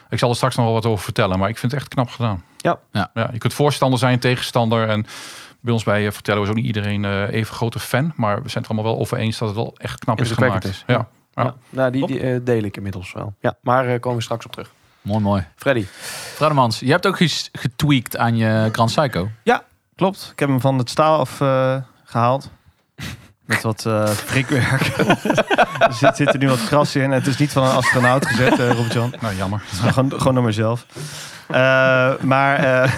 [0.09, 2.09] ik zal er straks nog wel wat over vertellen, maar ik vind het echt knap
[2.09, 2.43] gedaan.
[2.57, 2.79] Ja.
[2.91, 3.11] Ja.
[3.31, 4.87] je kunt voorstander zijn, tegenstander.
[4.87, 5.05] En
[5.59, 8.13] bij ons bij eh, Vertellen is ook niet iedereen eh, even grote fan.
[8.15, 10.31] Maar we zijn het er allemaal wel over eens dat het wel echt knap is
[10.31, 10.63] gemaakt.
[10.63, 10.83] Is.
[10.87, 11.07] Ja.
[11.43, 11.55] Ja.
[11.69, 13.33] Nou, die, die eh, deel ik inmiddels wel.
[13.39, 14.71] Ja, maar eh, komen we straks op terug.
[15.01, 15.45] Mooi, mooi.
[15.55, 15.85] Freddy.
[16.35, 19.29] Fredemans, je hebt ook iets getweakt aan je Grand Psycho.
[19.95, 20.29] Klopt.
[20.31, 22.49] Ik heb hem van het staal af eh, gehaald.
[23.49, 24.81] Met wat eh prikwerk.
[25.79, 27.11] er zit, zit er nu wat kras in.
[27.11, 29.13] Het is niet van een astronaut gezet, eh Robert-Jan.
[29.21, 29.61] Nou, jammer.
[29.93, 30.85] gewoon, gewoon door mezelf.
[31.47, 32.61] Eh, maar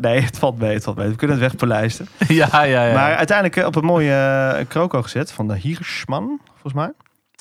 [0.00, 1.08] nee, het valt mee, het valt mee.
[1.08, 2.08] We kunnen het wegpolijsten.
[2.28, 2.94] ja, ja, ja.
[2.94, 6.92] Maar uiteindelijk op een mooie kroko gezet van de Hirschman, volgens mij.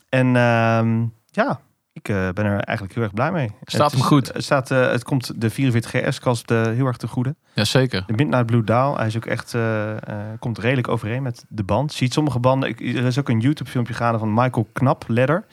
[0.09, 1.01] En ehm,
[1.31, 1.59] ja,
[1.93, 3.49] ik eh, ben er eigenlijk heel erg blij mee.
[3.63, 4.33] Staat Het hem goed?
[4.33, 7.35] Het, staat, eh, het komt de 44 GS-kast heel erg te goede.
[7.53, 8.03] Jazeker.
[8.07, 11.63] De Midnight Blue Daal, hij is ook echt, eh, eh, komt redelijk overeen met de
[11.63, 11.93] band.
[11.93, 15.45] Ziet sommige banden, ik, er is ook een YouTube filmpje gaande van Michael Knap, Ledder.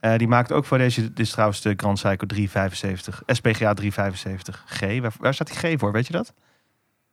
[0.00, 5.00] Eh, die maakt ook voor deze, dit is trouwens de Grand Seiko 375, SPGA 375G.
[5.00, 6.34] Waar, waar staat die G voor, weet je dat?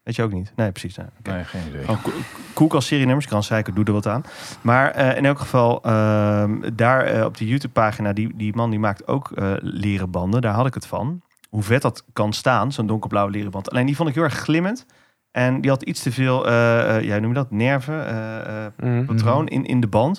[0.07, 0.51] Weet je ook niet?
[0.55, 0.95] Nee, precies.
[0.97, 1.05] nee.
[1.19, 1.31] Oké.
[1.31, 1.81] Nee, geen idee.
[1.83, 2.11] Gewoon ko-
[2.53, 4.23] koelkast serienummers, Grand Seiko doe er wat aan.
[4.61, 8.69] Maar eh, in elk geval, ehm, daar eh, op die YouTube pagina, die, die man
[8.69, 10.41] die maakt ook eh, leren banden.
[10.41, 11.21] Daar had ik het van.
[11.49, 13.71] Hoe vet dat kan staan, zo'n donkerblauwe leren band.
[13.71, 14.85] Alleen die vond ik heel erg glimmend.
[15.31, 18.65] En die had iets te veel, eh eh, ja, hoe noem je dat, nerven, eh,
[18.65, 20.17] eh, patroon in, in de band.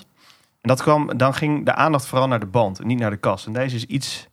[0.61, 3.17] En dat kwam, dan ging de aandacht vooral naar de band en niet naar de
[3.17, 3.45] kast.
[3.45, 4.28] En deze is iets,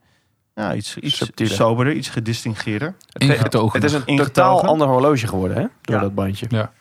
[0.57, 2.95] ja, iets, iets soberder, iets gedistingeerder.
[3.13, 3.81] Ingetogen.
[3.83, 5.67] Het is een totaal ander horloge geworden, hè?
[5.83, 6.01] Door Ja.
[6.01, 6.47] dat bandje.
[6.49, 6.73] Ja.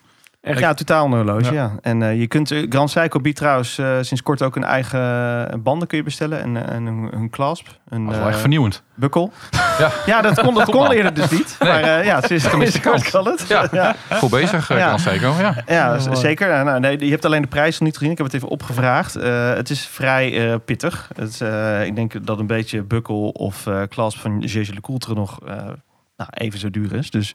[0.45, 0.59] Echt?
[0.59, 1.51] Ja, totaal een horloge, Ja.
[1.51, 1.71] ja.
[1.81, 5.63] En eh, je kunt, eh, Grand Seiko biedt trouwens eh, sinds kort ook een eigen
[5.63, 6.41] banden kun je bestellen.
[6.41, 8.83] En, en een, een clasp, een Dat is wel echt vernieuwend.
[8.93, 9.31] bukkel.
[9.79, 9.91] Ja.
[10.05, 11.55] Ja, dat kon, dat kon eerder dus niet.
[11.59, 11.69] Nee.
[11.71, 13.45] Maar ja, sinds, sinds kort kan het.
[13.47, 13.67] Ja.
[13.71, 13.95] ja.
[14.11, 14.75] Goed bezig, Ja.
[14.75, 15.33] Grand Seiko.
[15.39, 15.55] Ja.
[15.65, 16.63] Ja, zeker.
[16.65, 18.11] Nou, nee, je hebt alleen de prijs nog niet gezien.
[18.11, 19.13] Ik heb het even opgevraagd.
[19.13, 21.09] Het is vrij pittig.
[21.15, 21.41] Het,
[21.85, 25.55] ik denk dat een beetje bukkel of clasp van Gégé Lecoultre nog eh,
[26.17, 27.09] nou, even zo duur is.
[27.11, 27.33] Dus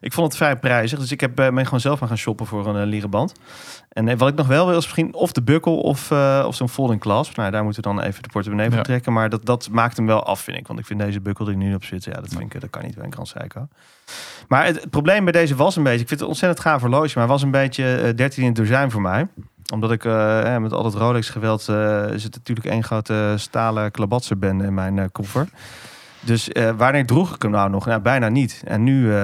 [0.00, 0.98] ik vond het vrij prijzig.
[0.98, 3.32] Dus ik heb, eh, ben gewoon zelf maar gaan shoppen voor een eh, leren band.
[3.88, 6.54] En eh, wat ik nog wel wil is misschien of de bukkel of, eh, of
[6.54, 7.36] zo'n folding clasp.
[7.36, 8.82] Nou, daar moeten we dan even de portemonnee Ja.
[8.82, 9.12] trekken.
[9.12, 10.66] Maar dat, dat maakt hem wel af, vind ik.
[10.66, 12.70] Want ik vind deze bukkel die nu op zit, ja, dat, vind ik, eh, dat
[12.70, 13.68] kan niet bij een Seiko.
[14.48, 16.00] Maar het, het probleem bij deze was een beetje...
[16.00, 18.56] Ik vind het ontzettend gaaf horloge, maar het was een beetje eh, 13 in het
[18.56, 19.26] dozijn voor mij.
[19.72, 21.68] Omdat ik eh, eh, met al het Rolex-geweld...
[21.68, 25.48] eh, is het natuurlijk één grote stalen klabatserbende in mijn eh, koffer.
[26.24, 27.86] Dus eh, wanneer droeg ik hem nou nog?
[27.86, 28.62] Nou, bijna niet.
[28.66, 29.16] En nu, eh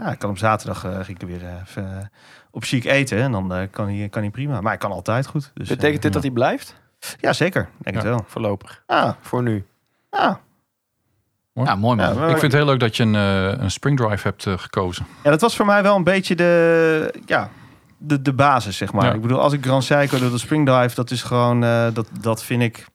[0.00, 2.10] nou, ik kan op zaterdag eh, ging ik er weer even
[2.50, 3.18] op chic eten.
[3.18, 4.60] En dan eh, kan, hij, kan hij prima.
[4.60, 5.50] Maar ik kan altijd goed.
[5.54, 6.74] Dus, Betekent dit dat hij blijft?
[7.20, 7.68] Ja, zeker.
[7.78, 8.24] Denk het wel.
[8.26, 8.82] Voorlopig.
[8.86, 9.64] Ah, Voor nu.
[10.10, 10.34] ah.
[11.54, 12.08] Ja, mooi man.
[12.08, 14.46] Ja, maar- Ik vind het heel leuk dat je een, eh, een spring drive hebt
[14.60, 15.06] gekozen.
[15.24, 17.50] Ja, dat was voor mij wel een beetje de, ja,
[17.98, 19.04] de, de basis, zeg maar.
[19.04, 19.12] Ja.
[19.12, 22.08] Ik bedoel, als ik Grand Seiko doe, de Spring Dive, dat is gewoon, eh, dat,
[22.20, 22.86] dat vind ik,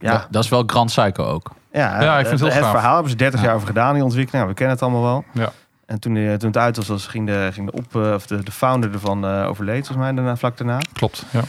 [0.00, 1.50] ja, dat is wel Grand Psycho ook.
[1.72, 2.70] ja, Ja, ik vind het heel gaaf.
[2.70, 3.46] verhaal hebben ze 30 Ja.
[3.46, 4.44] jaar over gedaan, die ontwikkeling.
[4.44, 5.24] Nou, we kennen het allemaal wel.
[5.44, 5.52] Ja.
[5.86, 8.26] En toen, eh, toen het uit was, was ging, de, ging de, op, eh, of
[8.26, 10.78] de, de founder ervan eh overleed, volgens mij, daarna, vlak daarna.
[10.92, 11.40] Klopt, ja.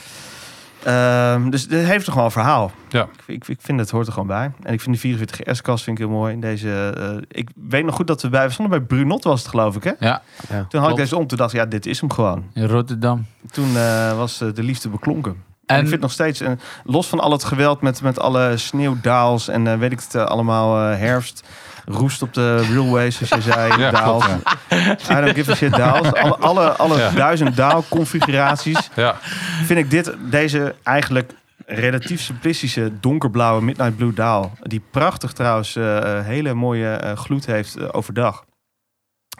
[0.83, 2.71] Ehm, dus het heeft toch wel een verhaal.
[2.89, 3.01] Ja.
[3.01, 4.51] Ik, ik, ik vind het hoort er gewoon bij.
[4.63, 6.39] En ik vind de 44 S-kast vind ik heel mooi.
[6.39, 9.49] Deze, eh, ik weet nog goed dat we bij, we stonden bij Brunot was het
[9.49, 9.91] geloof ik, hè?
[9.99, 10.89] Ja, Toen had Klopt.
[10.89, 12.43] ik deze om, toen dacht ik, ja, dit is hem gewoon.
[12.53, 13.25] in Rotterdam.
[13.51, 15.43] Toen eh, was de liefde beklonken.
[15.65, 18.57] En, En ik vind nog steeds, en los van al het geweld met, met alle
[18.57, 21.43] sneeuwdaals en eh, weet ik het eh, allemaal, eh, herfst,
[21.85, 24.25] roest op de railways, zoals jij zei, Ja, daals.
[24.25, 26.13] klopt, I don't give a shit daals.
[26.13, 27.09] Alle, alle, alle Ja.
[27.09, 29.15] duizend daalconfiguraties ja.
[29.63, 31.33] vind ik dit, deze eigenlijk
[31.65, 37.45] relatief simplistische donkerblauwe Midnight Blue daal, die prachtig trouwens eh, eh, hele mooie eh, gloed
[37.45, 38.43] heeft eh, overdag.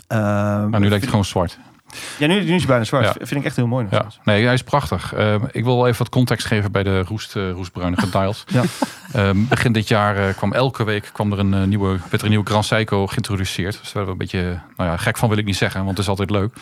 [0.07, 1.57] Ehm, Maar nu lijkt het gewoon zwart.
[2.17, 3.06] Ja, nu, nu is hij bijna zwart.
[3.06, 3.13] Ja.
[3.13, 4.06] Vind ik echt heel mooi nog Ja.
[4.23, 5.13] Nee, hij is prachtig.
[5.13, 8.43] Ehm, ik wil even wat context geven bij de roest, roestbruinige dials.
[8.51, 8.63] Ja.
[9.13, 12.23] Ehm, begin dit jaar eh, kwam elke week kwam er een eh, nieuwe, werd er
[12.23, 13.80] een nieuwe Grand Seiko geïntroduceerd.
[13.80, 15.91] Dus daar hebben we een beetje, nou ja, gek van wil ik niet zeggen, want
[15.91, 16.54] het is altijd leuk.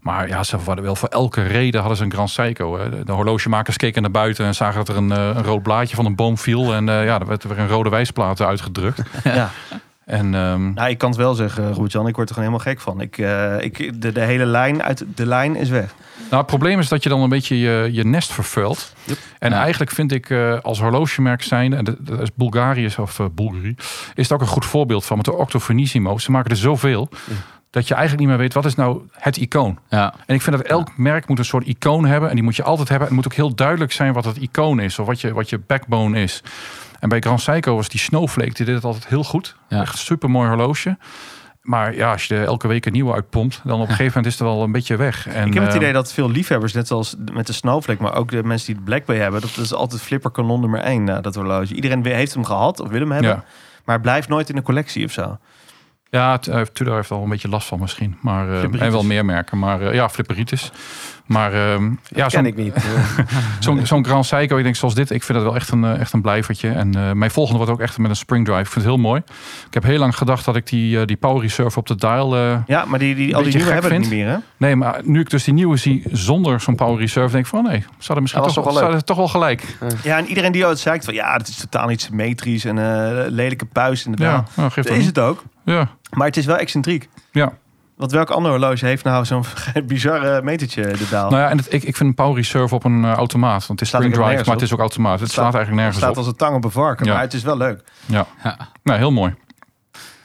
[0.00, 2.78] Maar ja, ze hadden wel voor elke reden hadden ze een Grand Seiko.
[2.78, 3.04] Hè.
[3.04, 6.14] De, horlogemakers keken naar buiten en zagen dat er een, een rood blaadje van een
[6.14, 6.74] boom viel.
[6.74, 9.02] En ja, er werd weer een rode wijsplaat uitgedrukt.
[9.24, 9.50] Ja.
[10.06, 12.06] En ehm, Nou, ik kan het wel zeggen, Robert-Jan.
[12.06, 13.00] Ik word er gewoon helemaal gek van.
[13.00, 15.94] Ik, eh, ik, de, de hele lijn uit de lijn is weg.
[16.16, 18.94] Nou, het probleem is dat je dan een beetje je, je nest vervuilt.
[19.04, 19.18] Yep.
[19.38, 19.60] En Ja.
[19.60, 23.74] eigenlijk vind ik eh, als horlogemerk zijn, en dat is Bulgarië of uh, Bulgari,
[24.14, 26.18] is het ook een goed voorbeeld van met de Octofinissimo.
[26.18, 27.08] Ze maken er zoveel
[27.70, 29.78] dat je eigenlijk niet meer weet wat is nou het icoon.
[29.88, 32.56] Ja, En ik vind dat elk merk moet een soort icoon hebben en die moet
[32.56, 33.08] je altijd hebben.
[33.08, 35.50] En het moet ook heel duidelijk zijn wat het icoon is of wat je, wat
[35.50, 36.42] je backbone is.
[37.06, 39.56] En bij Grand Seiko was die Snowflake, die deed het altijd heel goed.
[39.68, 39.80] Ja.
[39.80, 40.98] Echt super mooi horloge.
[41.62, 44.26] Maar ja, als je er elke week een nieuwe uitpompt, dan op een gegeven moment
[44.26, 45.26] is het wel een beetje weg.
[45.28, 48.14] En, ik heb het eh, idee dat veel liefhebbers, net zoals met de Snowflake, maar
[48.14, 51.22] ook de mensen die het Black Bay hebben, dat is altijd flipperkanon nummer één, eh,
[51.22, 51.74] dat horloge.
[51.74, 53.44] Iedereen heeft hem gehad of wil hem hebben, Ja.
[53.84, 55.38] maar het blijft nooit in een collectie of zo.
[56.10, 58.16] Ja, t- eh, Tudor heeft al een beetje last van misschien.
[58.20, 58.86] Maar, eh, Flipperitis.
[58.86, 59.58] en wel meer merken.
[59.58, 60.70] Maar eh, ja, flipperitis.
[61.26, 62.74] Maar ehm, ja, ken ik niet.
[63.60, 66.00] zo'n zo'n Grand Seiko, ik denk zoals dit, ik vind het wel echt een, eh,
[66.00, 66.68] echt een blijvertje.
[66.70, 68.60] En eh, mijn volgende wordt ook echt met een spring drive.
[68.60, 69.22] Ik vind het heel mooi.
[69.66, 72.36] Ik heb heel lang gedacht dat ik die, eh, die power reserve op de dial...
[72.66, 74.12] Ja, maar die, die, al die nieuwe hebben het vind.
[74.14, 74.36] niet meer, hè?
[74.56, 77.58] nee, maar nu ik dus die nieuwe zie zonder zo'n power reserve, denk ik van
[77.64, 79.76] oh nee, ze hadden misschien Dat toch, toch wel toch gelijk.
[80.02, 82.76] Ja, en iedereen die ooit zei van, ja, het is totaal niet symmetrisch en
[83.28, 84.50] lelijke puis Ja, inderdaad.
[84.56, 85.16] nou, geeft Dat dat is niet.
[85.16, 87.08] het ook, Ja, maar het is wel excentriek.
[87.32, 87.52] ja.
[87.96, 89.44] Want welk ander horloge heeft nou zo'n
[89.86, 91.30] bizarre metertje, de daal?
[91.30, 93.66] Nou ja, en het, ik, ik vind een power reserve op een eh, automaat.
[93.66, 95.20] Want het is Staat spring drive, maar het is ook automaat.
[95.20, 96.16] Het staat- slaat eigenlijk Het nergens staat op.
[96.16, 97.12] als een tang op een varken, Ja.
[97.12, 97.82] maar het is wel leuk.
[98.06, 98.26] Ja.
[98.44, 98.56] Ja.
[98.82, 99.34] Nou, heel mooi.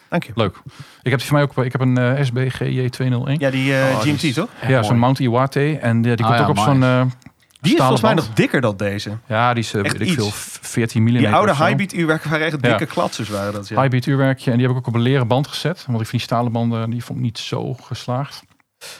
[0.09, 0.31] Dank je.
[0.35, 0.55] Leuk.
[1.01, 1.65] Ik heb die van mij ook.
[1.65, 3.31] Ik heb een eh SBG J201.
[3.37, 4.47] Ja, die eh, Oh, die GMT is- toch?
[4.67, 5.77] Ja, zo'n Mount Iwate.
[5.81, 7.11] En eh, die komt Ah, ja, ook op zo'n...
[7.61, 9.17] eh, Die is volgens mij nog dikker dan deze.
[9.27, 10.57] Ja, die is, eh, weet ik veel, iets.
[10.61, 11.07] 14 mm.
[11.17, 12.85] Die oude highbeat uurwerken waren echt dikke Ja.
[12.91, 13.67] klatsers waren dat.
[13.67, 13.79] Ja.
[13.81, 14.51] Highbeat uurwerkje.
[14.51, 15.75] En die heb ik ook op een leren band gezet.
[15.87, 18.43] Want ik vind die stalen banden, die vond ik niet zo geslaagd.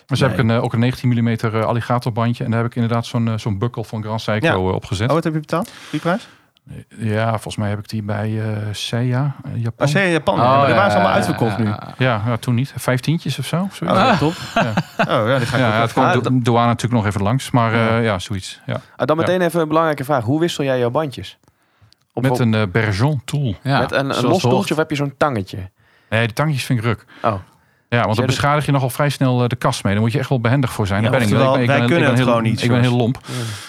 [0.08, 0.32] Maar ze Nee.
[0.32, 2.44] heb ik een, eh, ook een 19 mm alligatorbandje.
[2.44, 4.54] En daar heb ik inderdaad zo'n eh, zo'n bukkel van Grand Seiko Ja.
[4.54, 5.08] eh, opgezet.
[5.10, 5.72] Oh, wat heb je betaald?
[5.92, 6.28] Die prijs?
[6.98, 9.88] Ja, volgens mij heb ik die bij eh Seiya, eh, Japan.
[9.88, 10.34] Oh, in Japan.
[10.34, 11.70] Oh, ja, maar daar ja, waren ze allemaal uitverkocht ja, nu.
[11.70, 11.94] ja.
[11.98, 12.74] Ja, ja, toen niet.
[12.76, 13.68] Vijftientjes of zo.
[13.72, 14.00] zoiets.
[14.00, 14.34] Oh, top.
[14.54, 14.74] Ja.
[15.22, 17.52] Oh, ja, die ga ik Ja, het kwam Ah, de douane natuurlijk nog even langs.
[17.52, 17.86] Maar Ja.
[17.88, 18.62] ja, ja zoiets.
[18.66, 18.82] Ja.
[18.96, 20.24] Ah, dan meteen even een belangrijke vraag.
[20.24, 21.38] Hoe wissel jij jouw bandjes?
[22.14, 23.56] Op, Met een eh, Bergeon tool.
[23.64, 25.70] Ja, met een, een los of heb je zo'n tangetje?
[26.10, 27.06] Nee, die tangjes vind ik ruk.
[27.22, 27.34] Oh.
[27.96, 29.94] Ja, want dan beschadig je nogal vrij snel eh, de kast mee.
[29.94, 31.04] Dan moet je echt wel behendig voor zijn.
[31.04, 31.44] Ja, Daar ben ik niet.
[31.44, 32.96] Ik ben- ik wij ben- ik kunnen ben het heel- gewoon niet, Ik ben heel
[32.96, 33.20] lomp.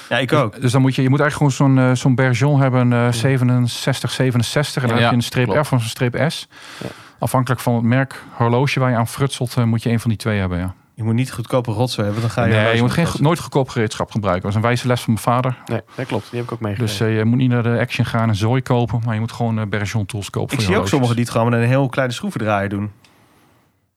[0.09, 0.61] Ja, ik ook.
[0.61, 4.11] Dus dan moet je, je moet eigenlijk gewoon zo'n eh, zo'n Bergeon hebben, eh 67,
[4.11, 4.83] 67.
[4.83, 5.67] En dan Ja, heb je een streep klopt.
[5.69, 6.49] F of een streep S.
[6.83, 6.89] Ja.
[7.19, 10.19] Afhankelijk van het merk horloge waar je aan frutselt, eh, moet je een van die
[10.19, 10.59] twee hebben.
[10.59, 10.75] Ja.
[10.95, 12.53] Je moet niet goedkope rotzooi hebben, dan ga je...
[12.55, 14.43] nee, je moet geen, nooit goedkoop gereedschap gebruiken.
[14.43, 15.57] Dat is een wijze les van mijn vader.
[15.67, 16.25] Nee, dat klopt.
[16.31, 17.07] Die heb ik ook meegekregen.
[17.09, 19.01] Dus je moet niet naar de Action gaan en zooi kopen.
[19.05, 21.33] Maar je moet gewoon Bergeon tools kopen Ik voor zie je ook sommigen die het
[21.33, 22.91] gewoon met een heel kleine schroevendraaier doen.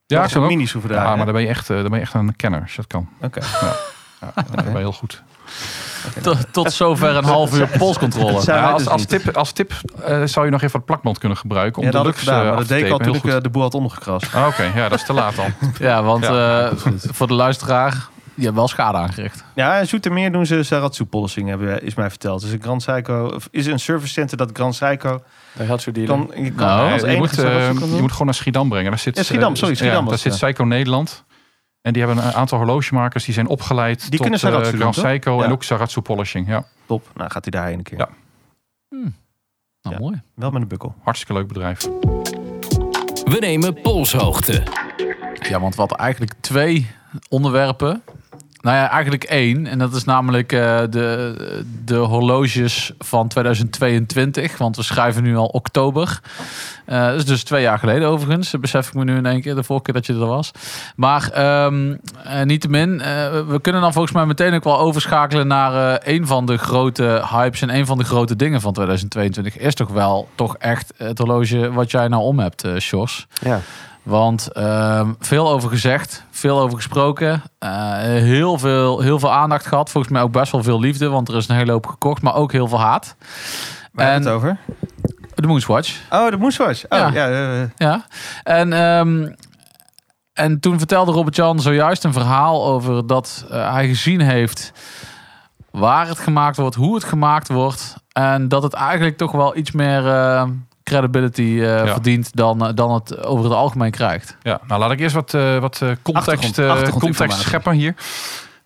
[0.08, 0.48] Ja, ook.
[0.48, 0.68] mini.
[0.90, 2.78] Ja, maar dan ben je echt, eh, dan ben je echt een kenner als je
[2.78, 3.10] dat kan.
[3.22, 3.40] Oké.
[4.22, 5.24] Ja, dat ben je heel goed.
[6.22, 8.42] Tot, tot zover een half uur polscontrole.
[8.46, 11.38] Ja, als, dus als tip, als tip eh, zou je nog even het plakband kunnen
[11.38, 11.82] gebruiken.
[11.82, 13.26] Om Ja, de dat ik luxe gedaan, maar af dat deed ik al toen ik
[13.26, 14.34] eh, de boel had ondergekrast.
[14.34, 15.54] Ah, Oké, ja, dat is te laat dan.
[15.80, 16.72] Ja, want Ja, eh,
[17.12, 19.44] voor de luisteraar, je hebt wel schade aangericht.
[19.56, 22.42] Ja, in Zoetermeer doen ze Saratsu polishing, hebben, is mij verteld.
[22.42, 26.30] Dus een Grand Seiko, is een service center dat Grand Seiko Daar had je kan
[26.56, 28.90] Nou, als je, enige moet, eh, je moet gewoon naar Schiedam brengen.
[28.90, 30.34] Daar zit, Ja, Schiedam, eh, sorry, Schiedam ja, daar zit.
[30.36, 31.24] Seiko Nederland.
[31.82, 34.96] En die hebben een aantal horlogemakers die zijn opgeleid Die tot kunnen eh, Saratsu Grand?
[34.96, 35.52] Seiko en Ja.
[35.54, 36.48] ook Saratsu polishing.
[36.48, 37.98] Ja, Top, nou gaat hij daarheen een keer.
[37.98, 38.10] Ja.
[38.90, 40.00] Nou, Ja.
[40.00, 40.22] mooi.
[40.36, 40.96] Wel met een bukkel.
[41.04, 41.88] hartstikke leuk bedrijf.
[43.26, 44.64] We nemen polshoogte.
[45.50, 46.92] Ja, want wat eigenlijk twee
[47.30, 48.04] onderwerpen.
[48.66, 49.68] Nou ja, eigenlijk één.
[49.68, 54.58] En dat is namelijk eh, de, de horloges van 2022.
[54.58, 56.20] Want we schrijven nu al oktober.
[56.86, 58.52] Eh, dat is dus twee jaar geleden overigens.
[58.52, 59.56] Dat besef ik me nu in één keer.
[59.56, 60.52] De vorige keer dat je er was.
[60.96, 62.98] Maar ehm eh, niettemin,
[63.48, 67.62] we kunnen dan volgens mij meteen ook wel overschakelen naar een van de grote hypes.
[67.62, 71.72] En een van de grote dingen van 2022 is toch wel toch echt het horloge
[71.72, 73.28] wat jij nou om hebt, Sjors.
[73.42, 73.62] Ja.
[74.06, 77.42] Want ehm, veel over gezegd, veel over gesproken.
[77.60, 79.90] eh, heel, veel, heel veel aandacht gehad.
[79.90, 82.36] Volgens mij ook best wel veel liefde, want er is een hele hoop gekocht, maar
[82.36, 83.16] ook heel veel haat.
[83.92, 84.58] Waar hebben we En- het over?
[85.36, 86.00] De Moonswatch.
[86.10, 86.84] Oh, de Moonswatch.
[86.90, 87.28] Oh, Ja.
[87.28, 87.70] ja.
[87.78, 88.06] Ja.
[88.44, 89.32] En, ehm,
[90.34, 94.72] en toen vertelde Robert-Jan zojuist een verhaal over dat eh, hij gezien heeft
[95.72, 97.96] waar het gemaakt wordt, hoe het gemaakt wordt.
[98.12, 100.44] En dat het eigenlijk toch wel iets meer eh,
[100.90, 101.88] credibility eh, Ja.
[101.88, 104.38] verdient dan, eh, dan het over het algemeen krijgt.
[104.42, 107.96] Ja, nou laat ik eerst wat, eh, wat eh, context, Achtergrond- eh, context scheppen hier.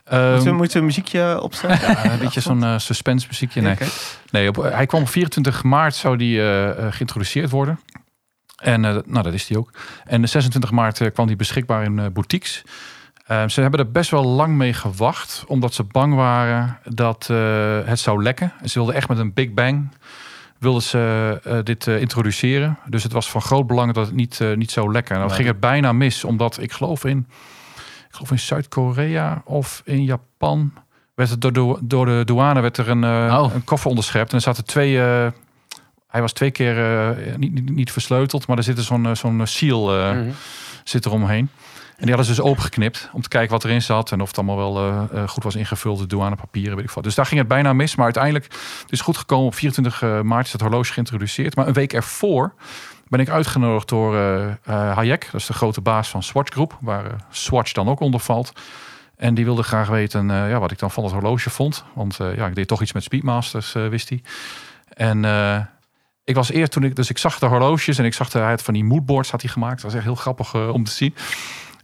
[0.04, 1.70] Ehm, moeten, we, moeten we een muziekje opstaan?
[1.88, 3.62] ja, een beetje zo'n suspense muziekje.
[3.62, 3.86] Nee, Oké.
[4.32, 6.42] nee op, hij kwam op 24 maart zou die
[6.92, 7.80] geïntroduceerd worden.
[8.60, 9.72] En eh, nou, dat is die ook.
[10.06, 12.64] En de 26 maart kwam die beschikbaar in eh, boutiques.
[13.26, 17.38] Eh, ze hebben er best wel lang mee gewacht, omdat ze bang waren dat eh,
[17.86, 18.54] het zou lekken.
[18.64, 19.90] Ze wilden echt met een big bang
[20.60, 22.78] wilden ze eh, dit eh, introduceren.
[22.86, 25.14] Dus het was van groot belang dat het niet, eh, niet zou lekken.
[25.16, 25.36] En dan Ja.
[25.36, 27.28] ging het bijna mis, omdat ik geloof in,
[28.10, 30.74] ik geloof in Zuid-Korea of in Japan
[31.16, 33.52] werd het door, door, door de douane werd er een, Oh.
[33.54, 34.30] een koffer onderschept.
[34.30, 34.98] En er zaten twee.
[36.08, 36.76] hij was twee keer
[37.38, 40.30] niet, niet, niet versleuteld, maar er zit er zo'n zo'n seal Mhm.
[40.84, 41.50] zit er omheen.
[42.00, 44.38] En die hadden ze dus opengeknipt om te kijken wat erin zat en of het
[44.38, 47.04] allemaal wel eh, eh, goed was ingevuld, de douanepapieren, weet ik wat.
[47.04, 48.46] Dus daar ging het bijna mis, maar uiteindelijk
[48.82, 49.46] het is goed gekomen.
[49.46, 51.56] Op 24 maart is het horloge geïntroduceerd.
[51.56, 52.54] Maar een week ervoor
[53.10, 54.48] ben ik uitgenodigd door eh
[54.90, 58.00] eh, Hayek, dat is de grote baas van Swatch Group, waar eh, Swatch dan ook
[58.00, 58.52] onder valt.
[59.16, 61.84] En die wilde graag weten eh, ja, wat ik dan van het horloge vond.
[61.94, 64.22] Want eh, ja, ik deed toch iets met Speedmasters, eh, wist hij.
[64.94, 65.60] En eh,
[66.30, 68.50] ik was eerst toen ik, dus ik zag de horloges en ik zag de, hij
[68.50, 69.76] had van die moodboards had hij gemaakt.
[69.76, 71.16] Dat was echt heel grappig eh, om te zien.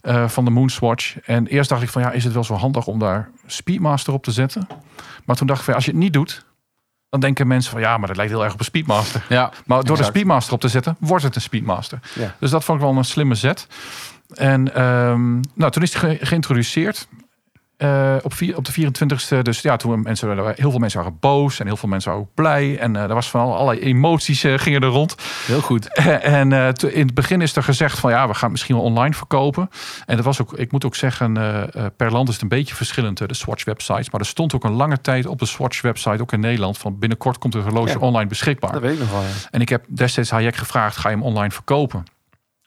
[0.06, 1.16] Eh, van de Moonswatch.
[1.20, 4.22] En eerst dacht ik van ja, is het wel zo handig om daar Speedmaster op
[4.22, 4.66] te zetten?
[5.24, 6.44] Maar toen dacht ik van als je het niet doet,
[7.08, 9.24] dan denken mensen van ja, maar dat lijkt heel erg op een Speedmaster.
[9.28, 10.02] Ja, Maar door de.
[10.04, 11.98] Speedmaster op te zetten, wordt het een Speedmaster.
[12.14, 12.34] Ja.
[12.40, 13.66] Dus dat vond ik wel een slimme zet.
[14.34, 17.08] En ehm, nou, toen is het ge- geïntroduceerd.
[17.76, 19.42] Eh, op, vier, op de 24e.
[19.42, 22.34] Dus ja, toen mensen, heel veel mensen waren boos en heel veel mensen waren ook
[22.34, 22.78] blij.
[22.78, 25.14] En eh er was van al- allerlei emoties eh, gingen er rond.
[25.46, 25.94] heel goed.
[26.22, 26.52] en
[26.92, 29.70] in het begin is er gezegd van ja, we gaan het misschien wel online verkopen.
[30.06, 31.32] En dat was ook, ik moet ook zeggen,
[31.96, 34.10] per land is het een beetje verschillend, de Swatch websites.
[34.10, 36.98] Maar er stond ook een lange tijd op de Swatch website, ook in Nederland, van
[36.98, 37.98] binnenkort komt het horloge Ja.
[37.98, 38.72] online beschikbaar.
[38.72, 39.20] Dat weet ik nog wel.
[39.20, 39.26] Ja.
[39.50, 42.04] En ik heb destijds Hayek gevraagd, ga je hem online verkopen?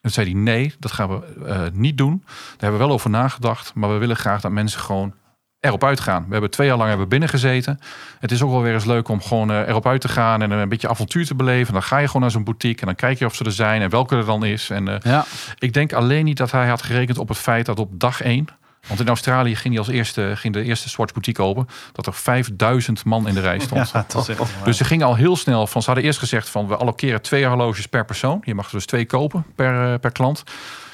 [0.02, 2.24] En zei hij, nee, dat gaan we eh, niet doen.
[2.26, 3.74] Daar hebben we wel over nagedacht.
[3.74, 5.14] Maar we willen graag dat mensen gewoon
[5.60, 6.26] erop uitgaan.
[6.26, 7.80] We hebben twee jaar lang hebben binnen gezeten.
[8.20, 10.42] Het is ook wel weer eens leuk om gewoon eh, erop uit te gaan...
[10.42, 11.74] en een beetje avontuur te beleven.
[11.74, 13.82] Dan ga je gewoon naar zo'n boutique en dan kijk je of ze er zijn...
[13.82, 14.70] en welke er dan is.
[14.70, 15.26] En eh, Ja,
[15.58, 18.48] ik denk alleen niet dat hij had gerekend op het feit dat op dag één...
[18.88, 21.68] want in Australië ging, hij als eerste, ging de eerste Swatch boutique open...
[21.92, 23.92] dat er 5000 man in de rij stond.
[23.94, 25.82] Ja, dat is echt Dus ze gingen al heel snel van.
[25.82, 28.42] Ze hadden eerst gezegd van we allokeren twee horloges per persoon.
[28.44, 30.44] Je mag er dus twee kopen per, eh, per klant.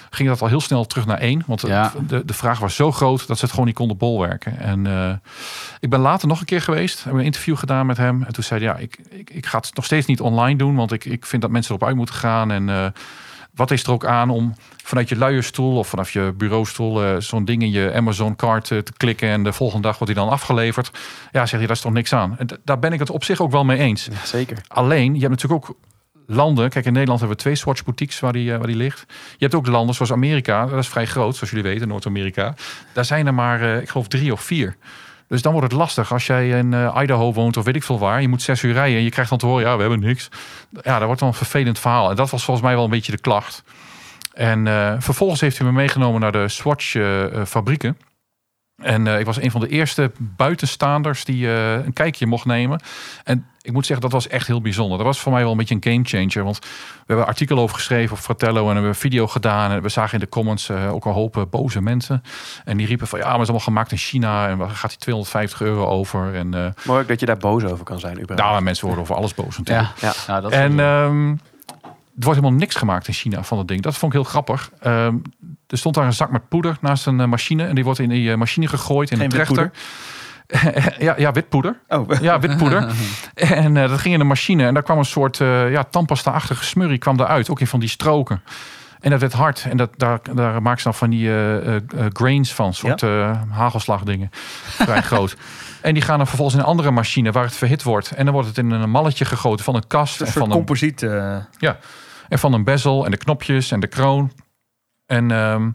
[0.10, 1.44] Ging dat al heel snel terug naar één.
[1.46, 1.92] Want Ja.
[2.08, 4.60] de, de vraag was zo groot dat ze het gewoon niet konden bolwerken.
[4.60, 5.14] En eh,
[5.80, 7.04] ik ben later nog een keer geweest.
[7.04, 8.24] Heb een interview gedaan met hem.
[8.24, 10.76] En toen zei hij ja, ik, ik, ik ga het nog steeds niet online doen.
[10.76, 12.52] Want ik, ik vind dat mensen erop uit moeten gaan.
[12.52, 12.86] En eh,
[13.56, 17.16] wat is er ook aan om vanuit je luie stoel of vanaf je bureaustoel eh,
[17.20, 20.24] zo'n ding in je Amazon cart eh, te klikken en de volgende dag wordt die
[20.24, 20.92] dan afgeleverd.
[21.32, 22.38] Ja, zeg je, daar is toch niks aan.
[22.38, 24.06] En daar ben ik het op zich ook wel mee eens.
[24.06, 24.58] Ja, zeker.
[24.68, 25.78] Alleen, je hebt natuurlijk ook
[26.28, 26.70] landen.
[26.70, 29.06] Kijk, in Nederland hebben we twee Swatch boutiques waar die, eh, waar die ligt.
[29.08, 30.66] Je hebt ook de landen zoals Amerika.
[30.66, 32.56] Dat is vrij groot, zoals jullie weten, Noord-Amerika.
[32.94, 34.76] Daar zijn er maar, ik geloof, drie of vier.
[35.28, 38.00] Dus dan wordt het lastig als jij in eh, Idaho woont of weet ik veel
[38.00, 38.22] waar.
[38.22, 40.30] Je moet zes uur rijden en je krijgt dan te horen, ja, we hebben niks.
[40.82, 42.10] Ja, dat wordt dan een vervelend verhaal.
[42.10, 43.64] En dat was volgens mij wel een beetje de klacht.
[44.34, 47.26] En eh, vervolgens heeft hij me meegenomen naar de Swatch eh.
[48.84, 52.80] En eh, ik was een van de eerste buitenstaanders die eh, een kijkje mocht nemen.
[53.24, 54.98] En ik moet zeggen, dat was echt heel bijzonder.
[54.98, 56.44] Dat was voor mij wel een beetje een game changer.
[56.44, 59.72] Want we hebben een artikel over geschreven op Fratello en hebben een video gedaan.
[59.72, 62.24] En we zagen in de comments eh, ook een hoop eh, boze mensen.
[62.66, 64.48] En die riepen van ja, maar het is allemaal gemaakt in China.
[64.48, 66.34] En waar gaat die 250 euro over?
[66.36, 68.14] En uh, Mooi ook dat je daar boos over kan zijn.
[68.22, 68.42] Überhaupt.
[68.52, 69.88] nou, mensen worden over alles boos natuurlijk.
[70.00, 70.14] Ja, Ja.
[70.28, 70.42] ja.
[70.42, 71.06] dat is En wel zo.
[71.10, 71.36] ehm,
[72.18, 73.82] er wordt helemaal niks gemaakt in China van dat ding.
[73.82, 74.72] Dat vond ik heel grappig.
[74.80, 75.16] Ehm,
[75.68, 77.66] er stond daar een zak met poeder naast een eh, machine.
[77.66, 79.72] En die wordt in die eh, machine gegooid in Geen een trechter.
[81.00, 81.80] ja, ja, wit poeder.
[81.88, 82.88] Oh, Ja, wit poeder.
[83.34, 84.66] en eh, dat ging in de machine.
[84.66, 87.50] En daar kwam een soort uh, ja, tandpasta-achtige smurrie kwam eruit.
[87.50, 88.42] Ook in van die stroken.
[89.00, 89.66] En dat werd hard.
[89.70, 91.82] En dat, daar, daar maakten ze dan van die uh, uh,
[92.14, 92.74] grains van.
[92.74, 93.46] soort ja.
[93.50, 94.30] hagelslagdingen.
[94.32, 95.38] Vrij groot.
[95.82, 98.12] En die gaan dan vervolgens in een andere machine waar het verhit wordt.
[98.12, 100.22] En dan wordt het in een malletje gegoten van een kast.
[100.22, 101.02] Een en van composiet.
[101.02, 101.12] Uh...
[101.12, 101.78] Een, ja,
[102.30, 104.32] en van een bezel en de knopjes en de kroon.
[105.06, 105.74] En um,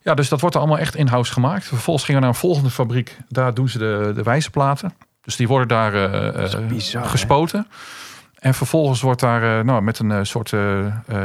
[0.00, 1.64] ja, dus dat wordt er allemaal echt in-house gemaakt.
[1.64, 3.18] Vervolgens gingen we naar een volgende fabriek.
[3.28, 4.94] Daar doen ze de, de wijzerplaten.
[5.20, 7.58] Dus die worden daar uh, bizar, gespoten.
[7.58, 7.78] Hè?
[8.48, 10.52] En vervolgens wordt daar uh, nou, met een uh, soort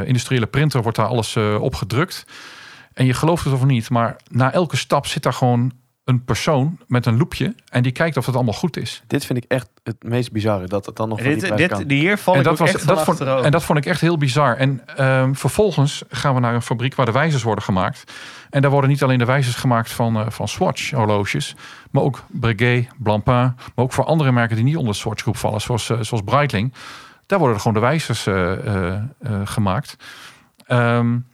[0.04, 2.24] industriële printer wordt daar alles opgedrukt.
[2.92, 5.72] En je gelooft het of niet, maar na elke stap zit daar gewoon
[6.06, 9.02] een persoon met een loepje en die kijkt of het allemaal goed is.
[9.06, 12.18] Dit vind ik echt het meest bizarre dat het dan nog dit, dit, Die hier
[12.18, 13.20] val en ik dat was, echt dat vond.
[13.20, 14.56] En dat vond ik echt heel bizar.
[14.56, 18.12] En um, vervolgens gaan we naar een fabriek waar de wijzers worden gemaakt.
[18.50, 21.54] En daar worden niet alleen de wijzers gemaakt van, uh, van Swatch horloges,
[21.90, 25.36] maar ook Breguet, Blancpain, maar ook voor andere merken die niet onder de Swatch groep
[25.36, 26.74] vallen, zoals, uh, zoals Breitling.
[27.26, 29.02] Daar worden er gewoon de wijzers uh,
[29.44, 29.96] gemaakt.
[30.68, 31.26] Um,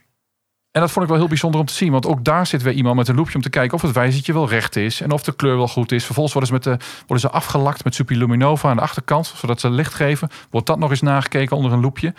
[0.72, 1.92] en dat vond ik wel heel bijzonder om te zien.
[1.92, 4.32] Want ook daar zit weer iemand met een loepje om te kijken of het wijzertje
[4.32, 5.00] wel recht is.
[5.00, 6.04] En of de kleur wel goed is.
[6.04, 9.34] Vervolgens worden ze, met de, worden ze afgelakt met Luminova aan de achterkant.
[9.36, 10.28] Zodat ze licht geven.
[10.50, 12.14] Wordt dat nog eens nagekeken onder een loepje.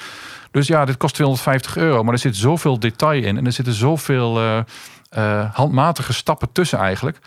[0.52, 2.04] Dus ja, dit kost 250 euro.
[2.04, 3.38] Maar er zit zoveel detail in.
[3.38, 4.60] En er zitten zoveel uh,
[5.18, 7.20] uh, handmatige stappen tussen eigenlijk.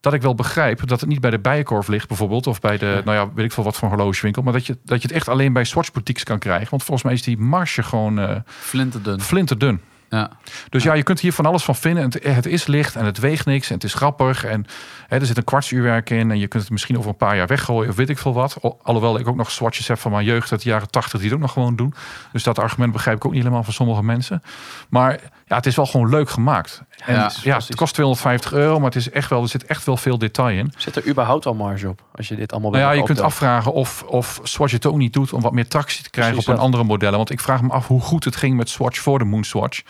[0.00, 2.46] Dat ik wel begrijp dat het niet bij de Bijenkorf ligt bijvoorbeeld.
[2.46, 3.00] Of bij de, ja.
[3.04, 4.42] nou ja, weet ik veel wat voor horlogewinkel.
[4.42, 6.70] Maar dat je, dat je het echt alleen bij Swatch boutiques kan krijgen.
[6.70, 8.18] Want volgens mij is die marge gewoon...
[8.18, 9.20] Uh, flinterdun.
[9.20, 9.80] Flinterdun.
[10.10, 10.30] Ja.
[10.68, 12.12] Dus ja, je kunt hier van alles van vinden.
[12.22, 14.44] Het, is licht en het weegt niks en het is grappig.
[14.44, 14.66] En
[15.06, 16.30] hè, er zit een kwartsuurwerk in.
[16.30, 18.56] En je kunt het misschien over een paar jaar weggooien of weet ik veel wat.
[18.82, 21.36] Alhoewel ik ook nog swatches heb van mijn jeugd uit de jaren tachtig die het
[21.36, 21.94] ook nog gewoon doen.
[22.32, 24.42] Dus dat argument begrijp ik ook niet helemaal van sommige mensen.
[24.88, 26.82] Maar ja, het is wel gewoon leuk gemaakt.
[27.04, 29.64] En ja, het, ja, het kost 250 euro, maar het is echt wel, er zit
[29.64, 30.72] echt wel veel detail in.
[30.76, 33.72] Zit er überhaupt al marge op als je dit allemaal nou ja, je kunt afvragen
[33.72, 36.54] of, of Swatch het ook niet doet om wat meer tractie te krijgen Precies op
[36.54, 36.72] een dat.
[36.72, 37.16] andere modellen.
[37.16, 39.82] Want ik vraag me af hoe goed het ging met Swatch voor de Moonswatch.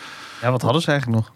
[0.43, 1.35] Ja, wat hadden ze eigenlijk nog?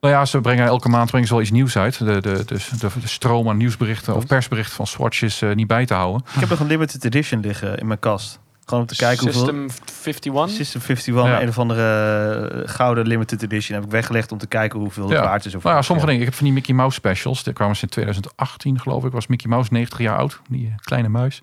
[0.00, 1.98] Nou ja, ze brengen elke maand brengen ze wel iets nieuws uit.
[1.98, 2.44] De, de, de,
[2.78, 6.24] de, de stroom aan nieuwsberichten of persberichten van Swatch is uh, niet bij te houden.
[6.34, 8.40] Ik heb nog een limited edition liggen in mijn kast.
[8.64, 10.12] Gewoon om te kijken System hoeveel...
[10.14, 10.50] 51?
[10.50, 11.42] System 51, ja.
[11.42, 15.24] een of andere gouden limited edition heb ik weggelegd om te kijken hoeveel het ja.
[15.24, 15.54] waard is.
[15.54, 16.22] Of nou ja, sommige dingen.
[16.22, 17.42] Ik heb van die Mickey Mouse specials.
[17.42, 19.12] Die kwamen ze in 2018 geloof ik.
[19.12, 20.40] Was Mickey Mouse 90 jaar oud.
[20.48, 21.38] Die kleine muis.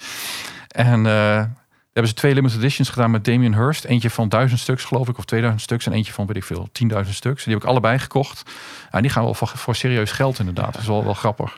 [0.67, 1.43] En uh,
[1.93, 3.84] hebben ze twee limited editions gedaan met Damien Hirst.
[3.84, 5.86] Eentje van 1000 stuks, geloof ik, of 2000 stuks.
[5.86, 6.69] En eentje van, weet ik veel,
[7.03, 7.43] 10.000 stuks.
[7.43, 8.43] Die heb ik allebei gekocht.
[8.91, 10.73] En die gaan wel voor, voor serieus geld, inderdaad.
[10.73, 11.58] Dat is wel, wel grappig.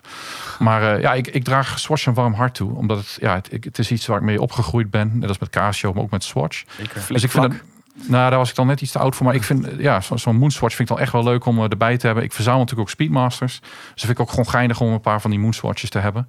[0.62, 2.76] Maar uh, ja, ik, ik draag Swatch een warm hart toe.
[2.76, 5.19] Omdat het, ja, het, het, is iets waar ik mee opgegroeid ben.
[5.19, 6.63] Net als met Casio, maar ook met Swatch.
[6.78, 7.06] Zeker.
[7.08, 9.26] Dus ik vind het, nou, daar was ik dan net iets te oud voor.
[9.26, 11.63] Maar ik vind, ja, zo'n zo Moonswatch vind ik dan echt wel leuk om uh,
[11.63, 12.24] erbij te hebben.
[12.24, 13.60] Ik verzamel natuurlijk ook Speedmasters.
[13.60, 16.28] Dus dat vind ik ook gewoon geinig om een paar van die Moonswatches te hebben.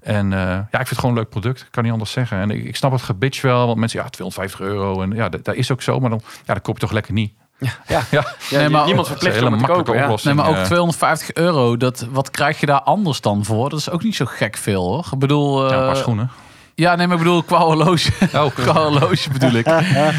[0.00, 1.68] En uh, ja, ik vind het gewoon een leuk product.
[1.70, 2.38] Kan niet anders zeggen.
[2.38, 3.66] En ik, ik snap het gebitch wel.
[3.66, 5.02] Want mensen, ja, 250 euro.
[5.02, 6.00] En ja, dat is ook zo.
[6.00, 7.32] Maar dan, ja, dan koop je toch lekker niet.
[7.60, 8.02] Ja, ja.
[8.10, 8.24] ja.
[8.50, 9.94] nee, maar niemand verplicht om het te kopen.
[9.94, 10.16] Ja.
[10.22, 11.76] Nee, maar ook 250 euro.
[11.76, 13.70] Dat, wat krijg je daar anders dan voor?
[13.70, 15.06] Dat is ook niet zo gek veel, hoor.
[15.12, 15.64] Ik bedoel...
[15.64, 16.30] Uh, ja, een paar schoenen.
[16.74, 18.10] Ja, nee, maar ik bedoel qua horloge.
[18.34, 18.54] Oh.
[18.54, 19.66] qua horloge bedoel ik.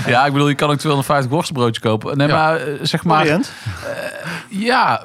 [0.08, 2.18] ja, ik bedoel, je kan ook 250 worstenbroodjes kopen.
[2.18, 2.36] Nee, ja.
[2.36, 3.22] maar uh, zeg maar...
[3.22, 3.52] Orient?
[4.50, 5.02] Uh, ja,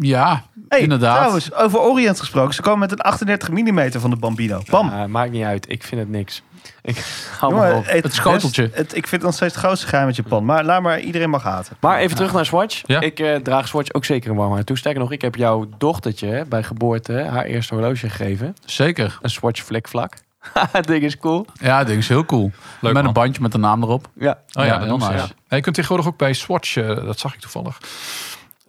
[0.00, 1.16] ja, hey, inderdaad.
[1.16, 2.54] Trouwens, over Orient gesproken.
[2.54, 4.62] Ze komen met een 38 mm van de Bambino.
[4.70, 4.90] Bam.
[4.90, 5.70] Ja, maakt niet uit.
[5.70, 6.42] Ik vind het niks.
[6.82, 7.04] Ik
[7.38, 7.86] hou Jongen, me op.
[7.86, 8.70] Het, Het schoteltje.
[8.72, 10.44] Het, ik vind het nog steeds het grootste geheim met Japan.
[10.44, 11.76] Maar laat maar, iedereen mag haten.
[11.80, 12.82] Maar even terug naar Swatch.
[12.86, 13.00] Ja.
[13.00, 14.78] Ik uh, draag Swatch ook zeker een warm hart toe.
[14.78, 18.56] Sterker nog, ik heb jouw dochtertje hè, bij geboorte haar eerste horloge gegeven.
[18.64, 19.18] Zeker.
[19.22, 20.14] Een Swatch flikvlak.
[20.72, 21.46] Het ding is cool.
[21.60, 22.42] Ja, dat ding is heel cool.
[22.42, 23.06] Leuk, met man.
[23.06, 24.08] een bandje met de naam erop.
[24.14, 24.30] Ja.
[24.30, 25.12] Oh ja, Ja, dat heel nice.
[25.12, 25.28] ja.
[25.48, 27.78] Ja, je kunt tegenwoordig ook bij Swatch, eh, dat zag ik toevallig.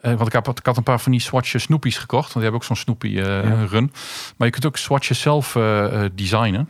[0.02, 2.34] Eh, want ik, heb, ik had een paar van die Swatch Snoepies gekocht.
[2.34, 3.92] Want die hebben ook zo'n Snoopy eh, run.
[4.38, 6.70] Maar je kunt ook Swatches zelf eh, eh, designen.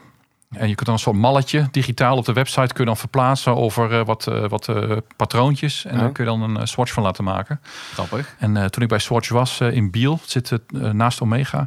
[0.53, 3.55] En je kunt dan een soort malletje digitaal op de website kun je dan verplaatsen
[3.55, 5.85] over eh, wat, eh, wat eh, patroontjes.
[5.85, 5.99] En Ja.
[6.01, 7.61] daar kun je dan een swatch van laten maken.
[7.93, 8.35] Grappig.
[8.39, 11.57] En toen ik bij Swatch was in Biel, zit het, naast Omega,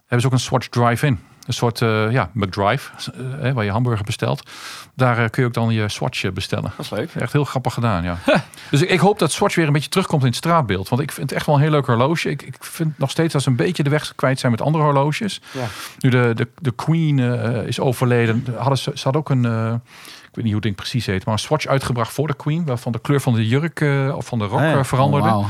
[0.00, 1.20] hebben ze ook een Swatch Drive-In.
[1.50, 2.90] Een soort eh, ja, McDrive,
[3.42, 4.50] eh, waar je hamburger bestelt.
[4.94, 6.72] Daar eh, kun je ook dan je Swatch bestellen.
[6.76, 7.14] Dat is leuk.
[7.14, 8.18] Echt heel grappig gedaan, ja.
[8.70, 10.88] dus ik, ik hoop dat Swatch weer een beetje terugkomt in het straatbeeld.
[10.88, 12.30] Want ik vind het echt wel een heel leuk horloge.
[12.30, 14.84] Ik, ik vind nog steeds dat ze een beetje de weg kwijt zijn met andere
[14.84, 15.40] horloges.
[15.52, 15.66] Ja.
[15.98, 17.18] Nu de, de, de Queen
[17.66, 18.44] is overleden.
[18.56, 19.44] Hadden ze, ze had ook een...
[19.44, 22.64] ik weet niet hoe het ding precies heet, maar een Swatch uitgebracht voor de Queen,
[22.64, 23.80] waarvan de kleur van de jurk
[24.16, 25.28] of van de rok Ah veranderde.
[25.28, 25.46] Oh.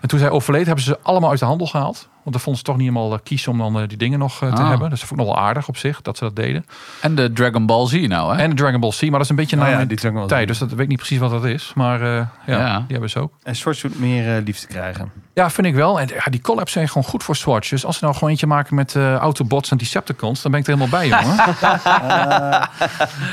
[0.00, 2.08] En toen zij overleed, hebben ze ze allemaal uit de handel gehaald.
[2.22, 4.42] Want dat vonden ze toch niet helemaal eh, kies om dan eh, die dingen nog
[4.42, 4.68] eh, te Ah.
[4.68, 4.90] hebben.
[4.90, 6.66] Dus dat vond ik nog wel aardig op zich, dat ze dat deden.
[7.00, 8.42] En de Dragon Ball Z nou, hè?
[8.42, 10.28] En de Dragon Ball C, maar dat is een beetje na Oh ja, Ball Z.
[10.28, 10.48] tijd.
[10.48, 11.72] Dus dat weet ik niet precies wat dat is.
[11.74, 12.08] Maar eh,
[12.46, 12.76] ja, Ja.
[12.76, 13.32] die hebben ze ook.
[13.42, 15.12] En Swatch moet meer eh, liefde krijgen.
[15.34, 16.00] Ja, vind ik wel.
[16.00, 17.68] En ja, die collabs zijn gewoon goed voor Swatch.
[17.68, 20.66] Dus als ze nou gewoon eentje maken met eh, Autobots en Decepticons, dan ben ik
[20.66, 21.36] er helemaal bij, jongen.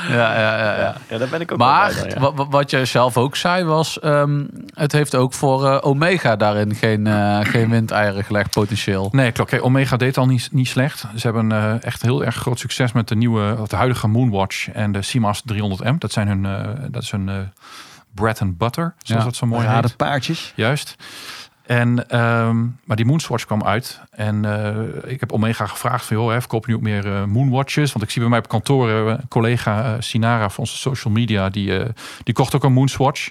[0.10, 0.80] Ja, ja, ja.
[0.80, 0.96] ja.
[1.10, 2.30] Ja, daar ben ik ook Maar wel bij dan, ja.
[2.30, 6.76] wa- wa- wat je zelf ook zei was, ehm, het heeft ook voor Omega daarin
[6.76, 8.78] geen, eh, geen windeieren gelegd potentieel.
[9.12, 9.50] Nee, klopt.
[9.50, 11.00] Kijk, Omega deed al niet, niet slecht.
[11.00, 14.92] Ze hebben eh, echt heel erg groot succes met de nieuwe, de huidige Moonwatch en
[14.92, 15.98] de Seamaster 300M.
[15.98, 17.36] Dat zijn hun, eh, dat is hun eh,
[18.16, 19.98] bread and butter, zoals Ja, dat zo mooi heet.
[19.98, 20.54] paardjes.
[20.56, 20.96] Juist.
[21.66, 24.02] En, ehm, maar die Moonswatch kwam uit.
[24.12, 24.46] En
[25.06, 26.18] ik heb Omega gevraagd van...
[26.18, 27.92] joh, hè, verkoop je nu ook meer Moonwatches?
[27.92, 28.90] Want ik zie bij mij op kantoor...
[28.90, 31.50] een collega Sinara van onze social media...
[31.50, 31.82] die,
[32.24, 33.30] die kocht ook een Moonswatch.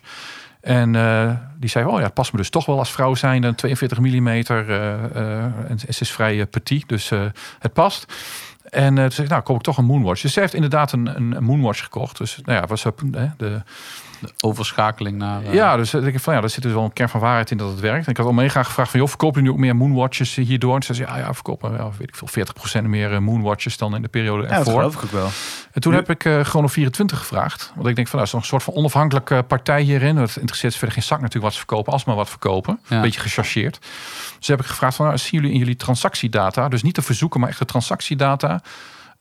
[0.69, 1.85] En eh, die zei...
[1.85, 3.43] oh ja, past me dus toch wel als vrouw zijn.
[3.43, 4.29] Een 42 mm.
[4.29, 7.21] en ze is vrij eh, petit, dus eh,
[7.59, 8.13] het past.
[8.71, 10.23] En toen zei nou, koop ik toch een Moonwatch.
[10.23, 12.19] Dus ze heeft inderdaad een, een, Moonwatch gekocht.
[12.19, 12.83] Dus nou ja, was
[13.37, 13.63] de,
[14.21, 15.43] De overschakeling naar...
[15.43, 17.21] eh, ja, dus eh, denk ik van ja, daar zit dus wel een kern van
[17.21, 18.05] waarheid in dat het werkt.
[18.05, 20.75] En ik had Omega gevraagd van joh, verkoop je nu ook meer Moonwatches hierdoor?
[20.75, 22.45] En ze zei ja, ja, verkopen ja, weet ik veel,
[22.83, 24.73] 40% meer eh, Moonwatches dan in de periode Ja, dat ervoor.
[24.73, 25.29] geloof ik ook wel.
[25.73, 27.73] en toen Nu- heb ik eh Chrono 24 gevraagd.
[27.75, 30.17] Want ik denk van nou, is nog een soort van onafhankelijke partij hierin.
[30.17, 32.79] Het interesseert ze verder geen zak natuurlijk wat ze verkopen, als maar wat verkopen.
[32.89, 32.97] Ja.
[32.97, 33.79] Een beetje gechargeerd.
[34.39, 37.41] Dus heb ik gevraagd van nou, zien jullie in jullie transactiedata, dus niet de verzoeken,
[37.41, 38.61] maar echt de transactiedata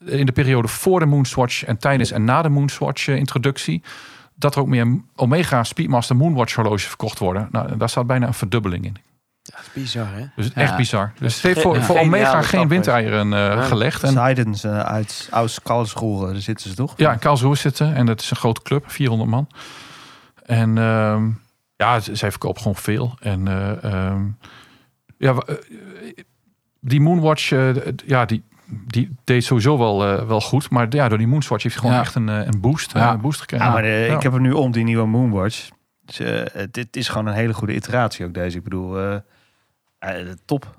[0.06, 3.84] in de periode voor de Moonswatch en tijdens en na de Moonswatch eh, introductie,
[4.40, 7.48] dat er ook meer Omega Speedmaster Moonwatch horloges verkocht worden.
[7.52, 8.98] Nou, daar staat bijna een verdubbeling in.
[9.42, 10.26] Dat is bizar, hè?
[10.36, 10.54] Dus Ja.
[10.54, 11.14] echt bizar.
[11.20, 11.82] Dus het heeft voor, Ja.
[11.82, 13.62] voor Omega geen windeieren eh, Ja.
[13.62, 14.04] gelegd.
[14.04, 16.94] En Sidens eh, uit Oud-Karlsruhe, daar zitten ze toch?
[16.98, 19.48] ja, in Karlsruhe zitten en dat is een grote club, 400 man.
[20.46, 21.30] En ehm,
[21.76, 23.18] ja, zij verkopen gewoon veel.
[23.20, 24.26] En eh, ehm,
[25.18, 25.36] ja,
[26.80, 27.50] die Moonwatch,
[28.06, 30.70] ja, die, die deed sowieso wel, eh, wel goed.
[30.70, 32.00] Maar ja, door die Moonwatch heeft hij gewoon Ja.
[32.02, 33.14] echt een, eh, een boost, eh, Ja.
[33.14, 33.66] een boost gekregen.
[33.66, 35.70] Ja, maar ik heb hem nu om, die nieuwe Moonwatch.
[36.06, 36.22] Dus,
[36.72, 38.58] dit is gewoon een hele goede iteratie ook deze.
[38.58, 39.20] Ik bedoel,
[40.46, 40.77] top.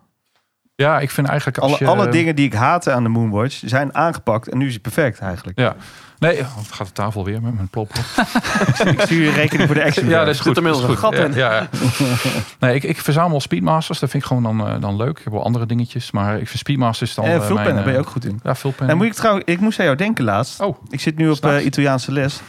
[0.83, 1.91] Ja, ik vind eigenlijk als Alle, je...
[1.91, 4.49] alle dingen die ik haatte aan de Moonwatch zijn aangepakt.
[4.49, 5.59] En nu is het perfect eigenlijk.
[5.59, 5.76] Ja.
[6.18, 7.91] Nee, oh, het gaat de tafel weer met mijn plop.
[8.93, 10.09] Ik stuur je rekening voor de extra.
[10.09, 10.57] Ja, dat is goed.
[10.57, 11.35] inmiddels een gat in.
[11.35, 11.68] Ja, ja.
[12.61, 13.99] Nee, ik, ik verzamel Speedmasters.
[13.99, 15.18] Dat vind ik gewoon dan, eh, dan leuk.
[15.18, 16.11] Ik heb wel andere dingetjes.
[16.11, 17.24] Maar ik vind Speedmasters dan...
[17.24, 18.41] En eh, vulpennen mijn, ben je eh, ook goed in.
[18.43, 18.97] Ja, vulpennen.
[18.97, 20.61] Nou, moet ik, trouw, ik moest aan jou denken laatst.
[20.61, 22.41] Oh, Ik zit nu op eh, Italiaanse les.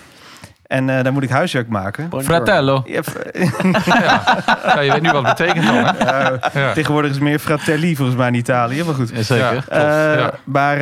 [0.70, 2.10] En eh dan moet ik huiswerk maken.
[2.18, 2.82] Fratello.
[2.86, 3.16] Ja, f-
[3.86, 4.22] ja.
[4.66, 5.82] ja, je weet nu wat het betekent dan, hè?
[5.92, 6.74] eh, Ja.
[6.74, 8.84] tegenwoordig is het meer fratelli volgens mij in Italië.
[8.84, 9.12] Maar goed.
[9.12, 9.38] Eh,
[10.18, 10.32] ja.
[10.44, 10.78] Maar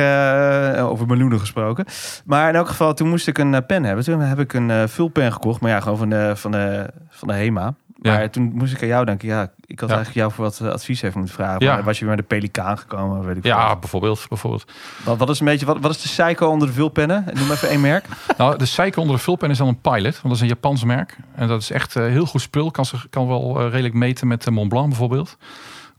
[0.76, 1.84] eh, over meloenen gesproken.
[2.24, 4.04] Maar in elk geval, toen moest ik een pen hebben.
[4.04, 5.60] Toen heb ik een vulpen gekocht.
[5.60, 7.74] Maar ja, gewoon van de, van de, van de HEMA.
[8.02, 8.12] Ja.
[8.16, 9.28] Maar toen moest ik aan jou denken.
[9.28, 9.94] Ja, ik had Ja.
[9.94, 11.64] eigenlijk jou voor wat eh, advies even moeten vragen.
[11.64, 11.82] Ja.
[11.82, 13.24] Was je weer met de pelikaan gekomen?
[13.26, 14.26] Weet ik Ja, bijvoorbeeld.
[14.28, 14.64] bijvoorbeeld.
[15.04, 17.24] Wat, wat is een beetje, wat, wat is de psycho onder de vulpennen?
[17.34, 18.06] Noem even één merk.
[18.38, 20.02] Nou, de zeiken onder de vulpen is dan een Pilot.
[20.02, 21.16] Want dat is een Japans merk.
[21.34, 22.70] En dat is echt eh, heel goed spul.
[22.70, 25.36] Kan, kan wel eh, redelijk meten met de Mont Blanc bijvoorbeeld.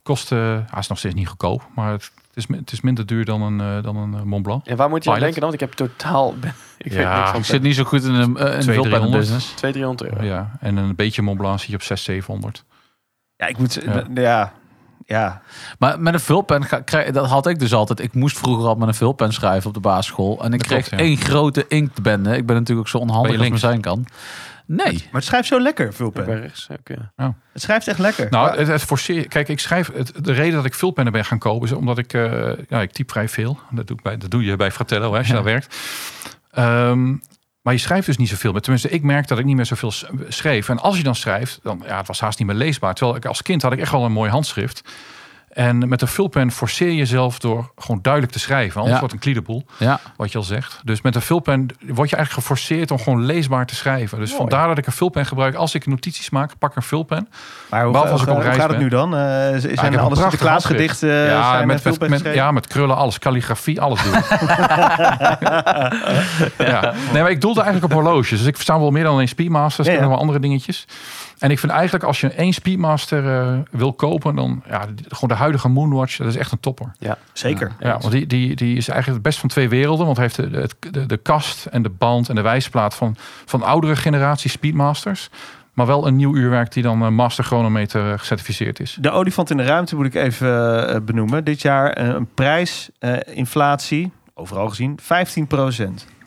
[0.04, 1.68] Kost, hij is nog steeds niet goedkoop.
[1.76, 4.44] Maar het, het, is, het is minder duur dan een, eh, dan een eh, Mont
[4.44, 4.66] Blanc.
[4.66, 5.50] En waar moet je aan denken dan?
[5.50, 6.34] Want ik heb totaal...
[6.78, 8.34] Ik weet Ja, niks van Ik zit niet zo goed in de, uh, in de
[8.34, 9.12] Twee, vulpen 300.
[9.20, 9.52] business.
[9.54, 10.24] 200, 300 euro.
[10.24, 12.64] Ja, en een beetje Mont Blanc zie je op 600, 700.
[13.36, 13.80] Ja, ik moet...
[14.14, 14.54] Ja.
[15.10, 15.42] Ja.
[15.80, 16.68] Maar met een vulpen,
[17.12, 18.00] dat had ik dus altijd.
[18.00, 20.44] Ik moest vroeger al met een vulpen schrijven op de basisschool.
[20.44, 21.08] En ik Dat kreeg klopt, ja.
[21.08, 22.38] één grote inktbende.
[22.38, 24.06] Ik ben natuurlijk ook zo onhandig als zijn kan.
[24.72, 24.94] Nee.
[24.94, 26.26] Maar het schrijft zo lekker, vulpen.
[26.26, 27.36] Bij rechts, ook, ja.
[27.54, 28.28] Het schrijft echt lekker.
[28.30, 29.92] Nou, het, het forceer, kijk, ik schrijf.
[29.94, 32.14] Het, de reden dat ik vulpennen ben gaan kopen is omdat ik.
[32.14, 33.60] eh, ja, ik typ vrij veel.
[33.72, 35.42] Dat doe, ik bij, dat doe je bij Fratello hè, als je Ja.
[35.42, 35.78] daar werkt.
[36.52, 37.10] Ehm,
[37.62, 38.54] maar je schrijft dus niet zoveel.
[38.60, 39.92] Tenminste, ik merk dat ik niet meer zoveel
[40.28, 40.70] schreef.
[40.70, 42.94] En als je dan schrijft, dan ja, het was haast niet meer leesbaar.
[42.94, 44.82] Terwijl ik als kind had ik echt wel een mooi handschrift.
[45.60, 48.76] En met een vulpen forceer je jezelf door gewoon duidelijk te schrijven.
[48.76, 49.00] Anders Ja.
[49.00, 50.82] wordt een kliederboel, Ja, wat je al zegt.
[50.84, 54.20] Dus met een vulpen word je eigenlijk geforceerd om gewoon leesbaar te schrijven.
[54.20, 55.56] Dus vandaar dat ik een vulpen gebruik.
[55.56, 57.30] Als ik notities maak, pak ik een vulpen.
[57.70, 59.14] Maar hoe, Behalve als ik op reis gaat het nu dan?
[59.16, 60.82] Eh, zijn heb een alle prachtig Sinterklaas handschrift.
[60.82, 63.20] gedichten ja, zijn met, met, met, ja, met krullen, alles.
[63.20, 64.14] Calligrafie, alles doen.
[66.68, 66.94] ja.
[67.12, 68.38] Nee, maar ik doelde eigenlijk op horloges.
[68.38, 69.88] Dus ik verstaan wel meer dan alleen Speedmasters.
[69.88, 70.86] Nog wel andere dingetjes.
[71.40, 75.36] En ik vind eigenlijk als je één Speedmaster eh, wil kopen, dan ja, gewoon de
[75.36, 76.92] huidige Moonwatch, dat is echt een topper.
[77.34, 77.72] Zeker.
[77.80, 80.06] Ja, want die, die, die is eigenlijk het best van twee werelden.
[80.06, 83.16] Want hij heeft de, de, de, de kast en de band en de wijsplaat van,
[83.46, 85.30] van oudere generatie Speedmasters.
[85.74, 88.98] Maar wel een nieuw uurwerk die dan eh, Master Chronometer eh, gecertificeerd is.
[89.02, 91.44] De olifant in de ruimte moet ik even benoemen.
[91.44, 95.06] Dit jaar eh, een prijsinflatie, overal gezien, 15%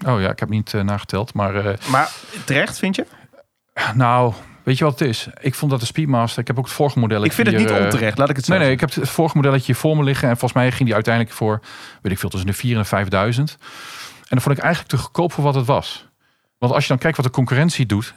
[0.07, 1.35] Oh ja, ik heb niet eh, nageteld.
[1.35, 2.11] Maar eh, Maar
[2.45, 3.07] terecht, vind je?
[3.95, 5.29] nou, weet je wat het is?
[5.41, 7.25] Ik vond dat de Speedmaster, ik heb ook het vorige model.
[7.25, 9.37] Ik vind het niet onterecht, laat ik het zo Nee, nee, ik heb het vorige
[9.37, 10.29] modelletje voor me liggen.
[10.29, 11.61] En volgens mij ging die uiteindelijk voor,
[12.03, 13.51] weet ik veel, tussen de 4 en 5000.
[13.51, 13.59] En
[14.29, 16.07] dat vond ik eigenlijk te goedkoop voor wat het was.
[16.59, 18.15] Want als je dan kijkt wat de concurrentie doet,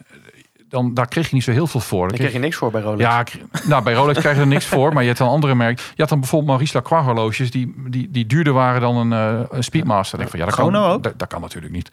[0.70, 2.00] dan daar kreeg je niet zo heel veel voor.
[2.00, 3.02] Daar kreeg kreeg je niks voor bij Rolex.
[3.02, 5.56] ja, ik- nou, bij Rolex krijg je er niks voor, maar je hebt dan andere
[5.56, 5.84] merken.
[5.96, 9.46] Je had dan bijvoorbeeld Maurice Lacroix horloges die, die, die duurder waren dan een, eh,
[9.50, 10.14] een Speedmaster.
[10.14, 11.04] Ik denk van, ja, dat kan, Chrono ook?
[11.04, 11.90] Dat, dat kan natuurlijk niet.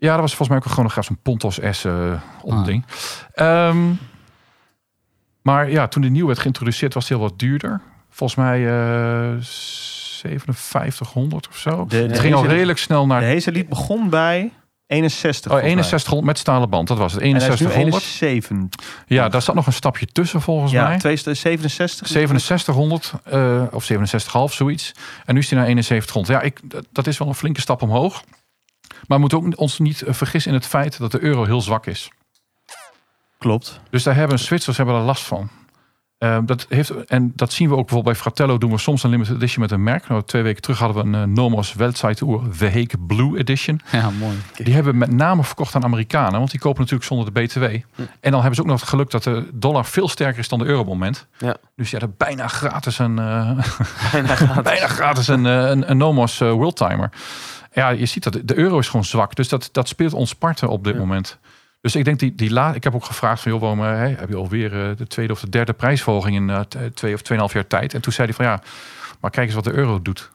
[0.00, 2.84] Ja, dat was volgens mij ook een chronograaf, zo'n Pontos S eh onding.
[3.32, 3.92] Ehm,
[5.42, 7.80] maar ja, toen de nieuw werd geïntroduceerd was het heel wat duurder.
[8.10, 9.36] Volgens mij eh
[10.20, 11.84] 5700 of zo.
[11.88, 14.52] De, het ging al redelijk snel naar De Hazelied begon bij
[14.86, 15.52] 61.
[15.52, 15.82] oh, volgens mij.
[15.82, 16.88] 6100 met stalen band.
[16.88, 18.20] Dat was het, En hij is nu 6100.
[18.20, 19.04] 71.
[19.06, 20.98] Ja, daar zat nog een stapje tussen volgens Ja, mij.
[20.98, 22.06] 267.
[22.06, 24.92] 6700 eh, of 67,5 zoiets.
[25.24, 26.28] En nu is hij naar 7100.
[26.28, 26.60] Ja, ik,
[26.92, 28.24] dat is wel een flinke stap omhoog.
[29.06, 31.60] Maar we moeten ook ons niet eh, vergissen in het feit dat de euro heel
[31.60, 32.10] zwak is.
[33.38, 33.80] Klopt.
[33.90, 35.50] Dus daar hebben Zwitsers hebben er last van.
[36.20, 39.10] Eh, dat heeft, en dat zien we ook bijvoorbeeld bij Fratello doen we soms een
[39.10, 40.08] limited edition met een merk.
[40.08, 43.80] Nou, twee weken terug hadden we een eh, Nomos Weltzeituur The Hake Blue Edition.
[43.92, 44.36] ja mooi.
[44.54, 47.62] Die hebben we met name verkocht aan Amerikanen, want die kopen natuurlijk zonder de BTW.
[48.20, 50.58] En dan hebben ze ook nog het geluk dat de dollar veel sterker is dan
[50.58, 51.26] de euro op het moment.
[51.38, 51.56] Ja.
[51.76, 53.50] Dus ja, dat bijna gratis een, eh,
[54.12, 54.62] Bijna gratis.
[54.72, 57.10] bijna gratis een, een, een Nomos Worldtimer.
[57.72, 59.34] Ja, je ziet dat de euro is gewoon zwak.
[59.34, 60.98] Dus dat, dat speelt ons parten op dit Ja.
[61.00, 61.38] moment.
[61.80, 64.08] Dus ik denk die, die la ik heb ook gevraagd van joh, waarom eh, hè,
[64.08, 67.52] heb je alweer eh, de tweede of de derde prijsverhoging in t- twee of tweeënhalf
[67.52, 67.94] jaar tijd?
[67.94, 68.60] En toen zei hij van ja,
[69.20, 70.30] maar kijk eens wat de euro doet.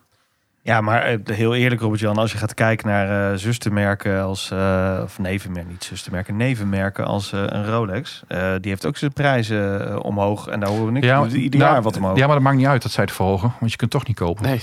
[0.62, 5.20] Ja, maar heel eerlijk Robert-Jan, als je gaat kijken naar eh zustermerken als, eh, of
[5.20, 8.22] nevenmerken, niet zustermerken, nevenmerken als eh, een Rolex.
[8.28, 11.06] eh, die heeft ook zijn prijzen omhoog en daar horen we niks.
[11.06, 12.18] Ja, ieder nou, jaar wat omhoog.
[12.18, 14.16] Ja, maar dat maakt niet uit dat zij het verhogen, want je kunt toch niet
[14.18, 14.44] kopen.
[14.44, 14.62] Nee,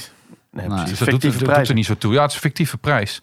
[0.53, 0.81] nee, Nou.
[0.81, 2.13] Dus dat doet, fictieve dat doet er niet zo toe.
[2.13, 3.23] Ja, het is een fictieve prijs.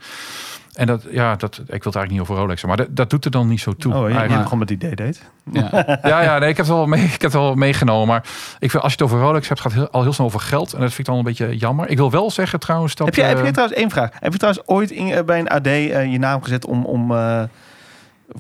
[0.74, 3.26] En dat, ja, dat, ik wil het eigenlijk niet over Rolex, maar dat, dat doet
[3.26, 3.94] er dan niet zo toe.
[3.94, 5.20] Oh, je begon met die D-date.
[5.52, 5.70] Ja.
[6.04, 8.08] Ja, ja, nee, ik heb het wel, mee, ik heb het wel meegenomen.
[8.08, 8.24] Maar
[8.60, 10.74] ik vind, als je het over Rolex hebt, gaat het al heel snel over geld.
[10.74, 11.90] En dat vind ik dan een beetje jammer.
[11.90, 13.06] Ik wil wel zeggen trouwens dat...
[13.08, 14.10] Heb je, heb eh, je trouwens één vraag?
[14.20, 17.12] Heb je trouwens ooit in, eh, bij een AD eh, je naam gezet om, om
[17.12, 17.44] eh,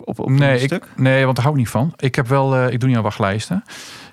[0.04, 0.88] op, op nee, een ik, stuk?
[0.96, 1.94] nee, want daar hou ik niet van.
[1.98, 3.64] Ik heb wel, eh, ik doe niet aan wachtlijsten.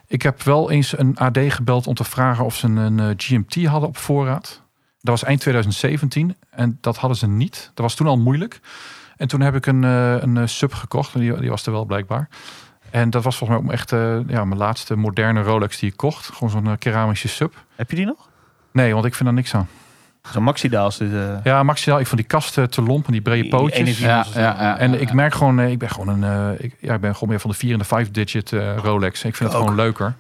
[0.07, 3.15] Ik heb wel eens een AD gebeld om te vragen of ze een, een eh,
[3.17, 4.63] GMT hadden op voorraad.
[5.07, 7.71] Dat was eind 2017 en dat hadden ze niet.
[7.75, 8.61] Dat was toen al moeilijk.
[9.17, 11.15] En toen heb ik een, eh, een eh, sub gekocht.
[11.15, 12.29] En die, die was er wel blijkbaar.
[12.91, 15.97] En dat was volgens mij ook echt eh, ja, mijn laatste moderne Rolex die ik
[15.97, 16.31] kocht.
[16.33, 17.55] Gewoon zo'n keramische sub.
[17.75, 18.29] Heb je die nog?
[18.73, 19.69] Nee, want ik vind daar niks aan.
[20.33, 20.97] Zo'n Maxidaals.
[20.97, 22.01] Dus, eh, Ja, maximaal.
[22.01, 23.99] Ik vond die kast eh, te lomp en die brede die pootjes.
[23.99, 27.13] Ja, ja, ja, En ik merk gewoon, ik ben gewoon een, ik, ja, ik ben
[27.13, 29.25] gewoon meer van de 4 en de 5 digit Rolex.
[29.25, 30.15] Ik vind het gewoon leuker.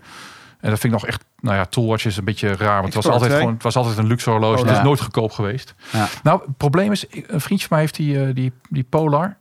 [0.67, 3.05] En dat vind ik nog echt, nou ja, Toolwatch is een beetje raar, want het
[3.05, 4.53] was altijd gewoon, het was altijd een luxe horloge.
[4.55, 4.77] Oh, het ja.
[4.79, 5.75] is nooit goedkoop geweest.
[5.93, 6.09] Ja.
[6.23, 9.37] Nou, het probleem is, een vriendje van mij heeft die, eh, die, die Polar.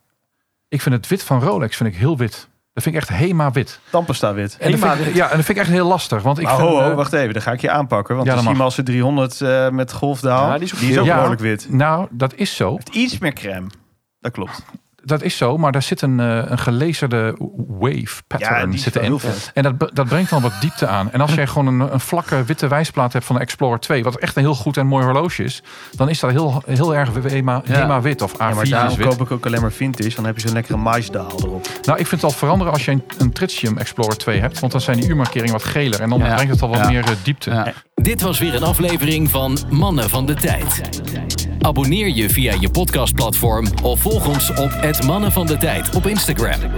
[0.68, 2.48] Ik vind het wit van Rolex vind ik heel wit.
[2.74, 3.80] Dat vind ik echt Hema wit.
[3.90, 4.58] Tampesta wit.
[4.60, 6.94] En vind ik, ja, en dat vind ik echt heel lastig, want ik vind, eh,
[6.96, 7.34] wacht even.
[7.34, 8.16] Dan ga ik je aanpakken.
[8.16, 8.56] Want Ja, de dat mag.
[8.58, 11.14] Simasse 300 eh, met golfdaal, Ja, die is ook, ook die is ook Ja.
[11.14, 11.68] behoorlijk wit.
[11.70, 12.78] nou, dat is zo.
[12.78, 13.68] Het iets meer crème.
[14.20, 14.64] Dat klopt.
[15.06, 17.36] Dat is zo, maar daar zit een, eh, een gelezerde
[17.68, 19.18] wave pattern Ja, die is zit wel erin.
[19.20, 19.52] heel vet.
[19.54, 21.12] En dat, dat brengt dan wat diepte aan.
[21.12, 24.16] En als jij gewoon een, een vlakke witte wijsplaat hebt van de Explorer 2, wat
[24.16, 25.64] echt een heel goed en mooi horloge is,
[25.96, 28.02] dan is dat heel, heel erg HEMA, Ja.
[28.02, 29.08] Wit of Ja, A4 maar daarom wit.
[29.08, 30.16] koop ik ook alleen maar vintage.
[30.16, 31.68] Dan heb je zo'n lekkere maisdaal erop.
[31.84, 34.72] Nou, ik vind het al veranderen als je een, een Tritium Explorer 2 hebt, want
[34.72, 36.34] dan zijn die uurmarkeringen wat geler en dan Ja.
[36.34, 36.88] brengt het al wat Ja.
[36.90, 37.50] meer eh, diepte.
[37.52, 37.74] Ja.
[37.96, 40.82] Dit was weer een aflevering van Mannen van de Tijd.
[41.62, 46.06] Abonneer je via je podcastplatform of volg ons op het Mannen van de Tijd op
[46.06, 46.72] Instagram.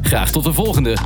[0.00, 0.96] Graag tot de volgende.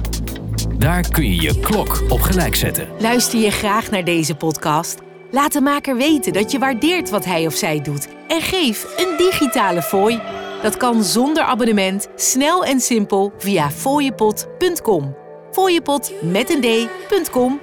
[0.79, 2.89] Daar kun je je klok op gelijk zetten.
[2.99, 4.99] Luister je graag naar deze podcast?
[5.31, 9.17] Laat de maker weten dat je waardeert wat hij of zij doet en geef een
[9.17, 10.21] digitale fooi.
[10.63, 15.17] Dat kan zonder abonnement, snel en simpel via fooiepot.com.
[15.51, 17.61] fooiepot met een d.com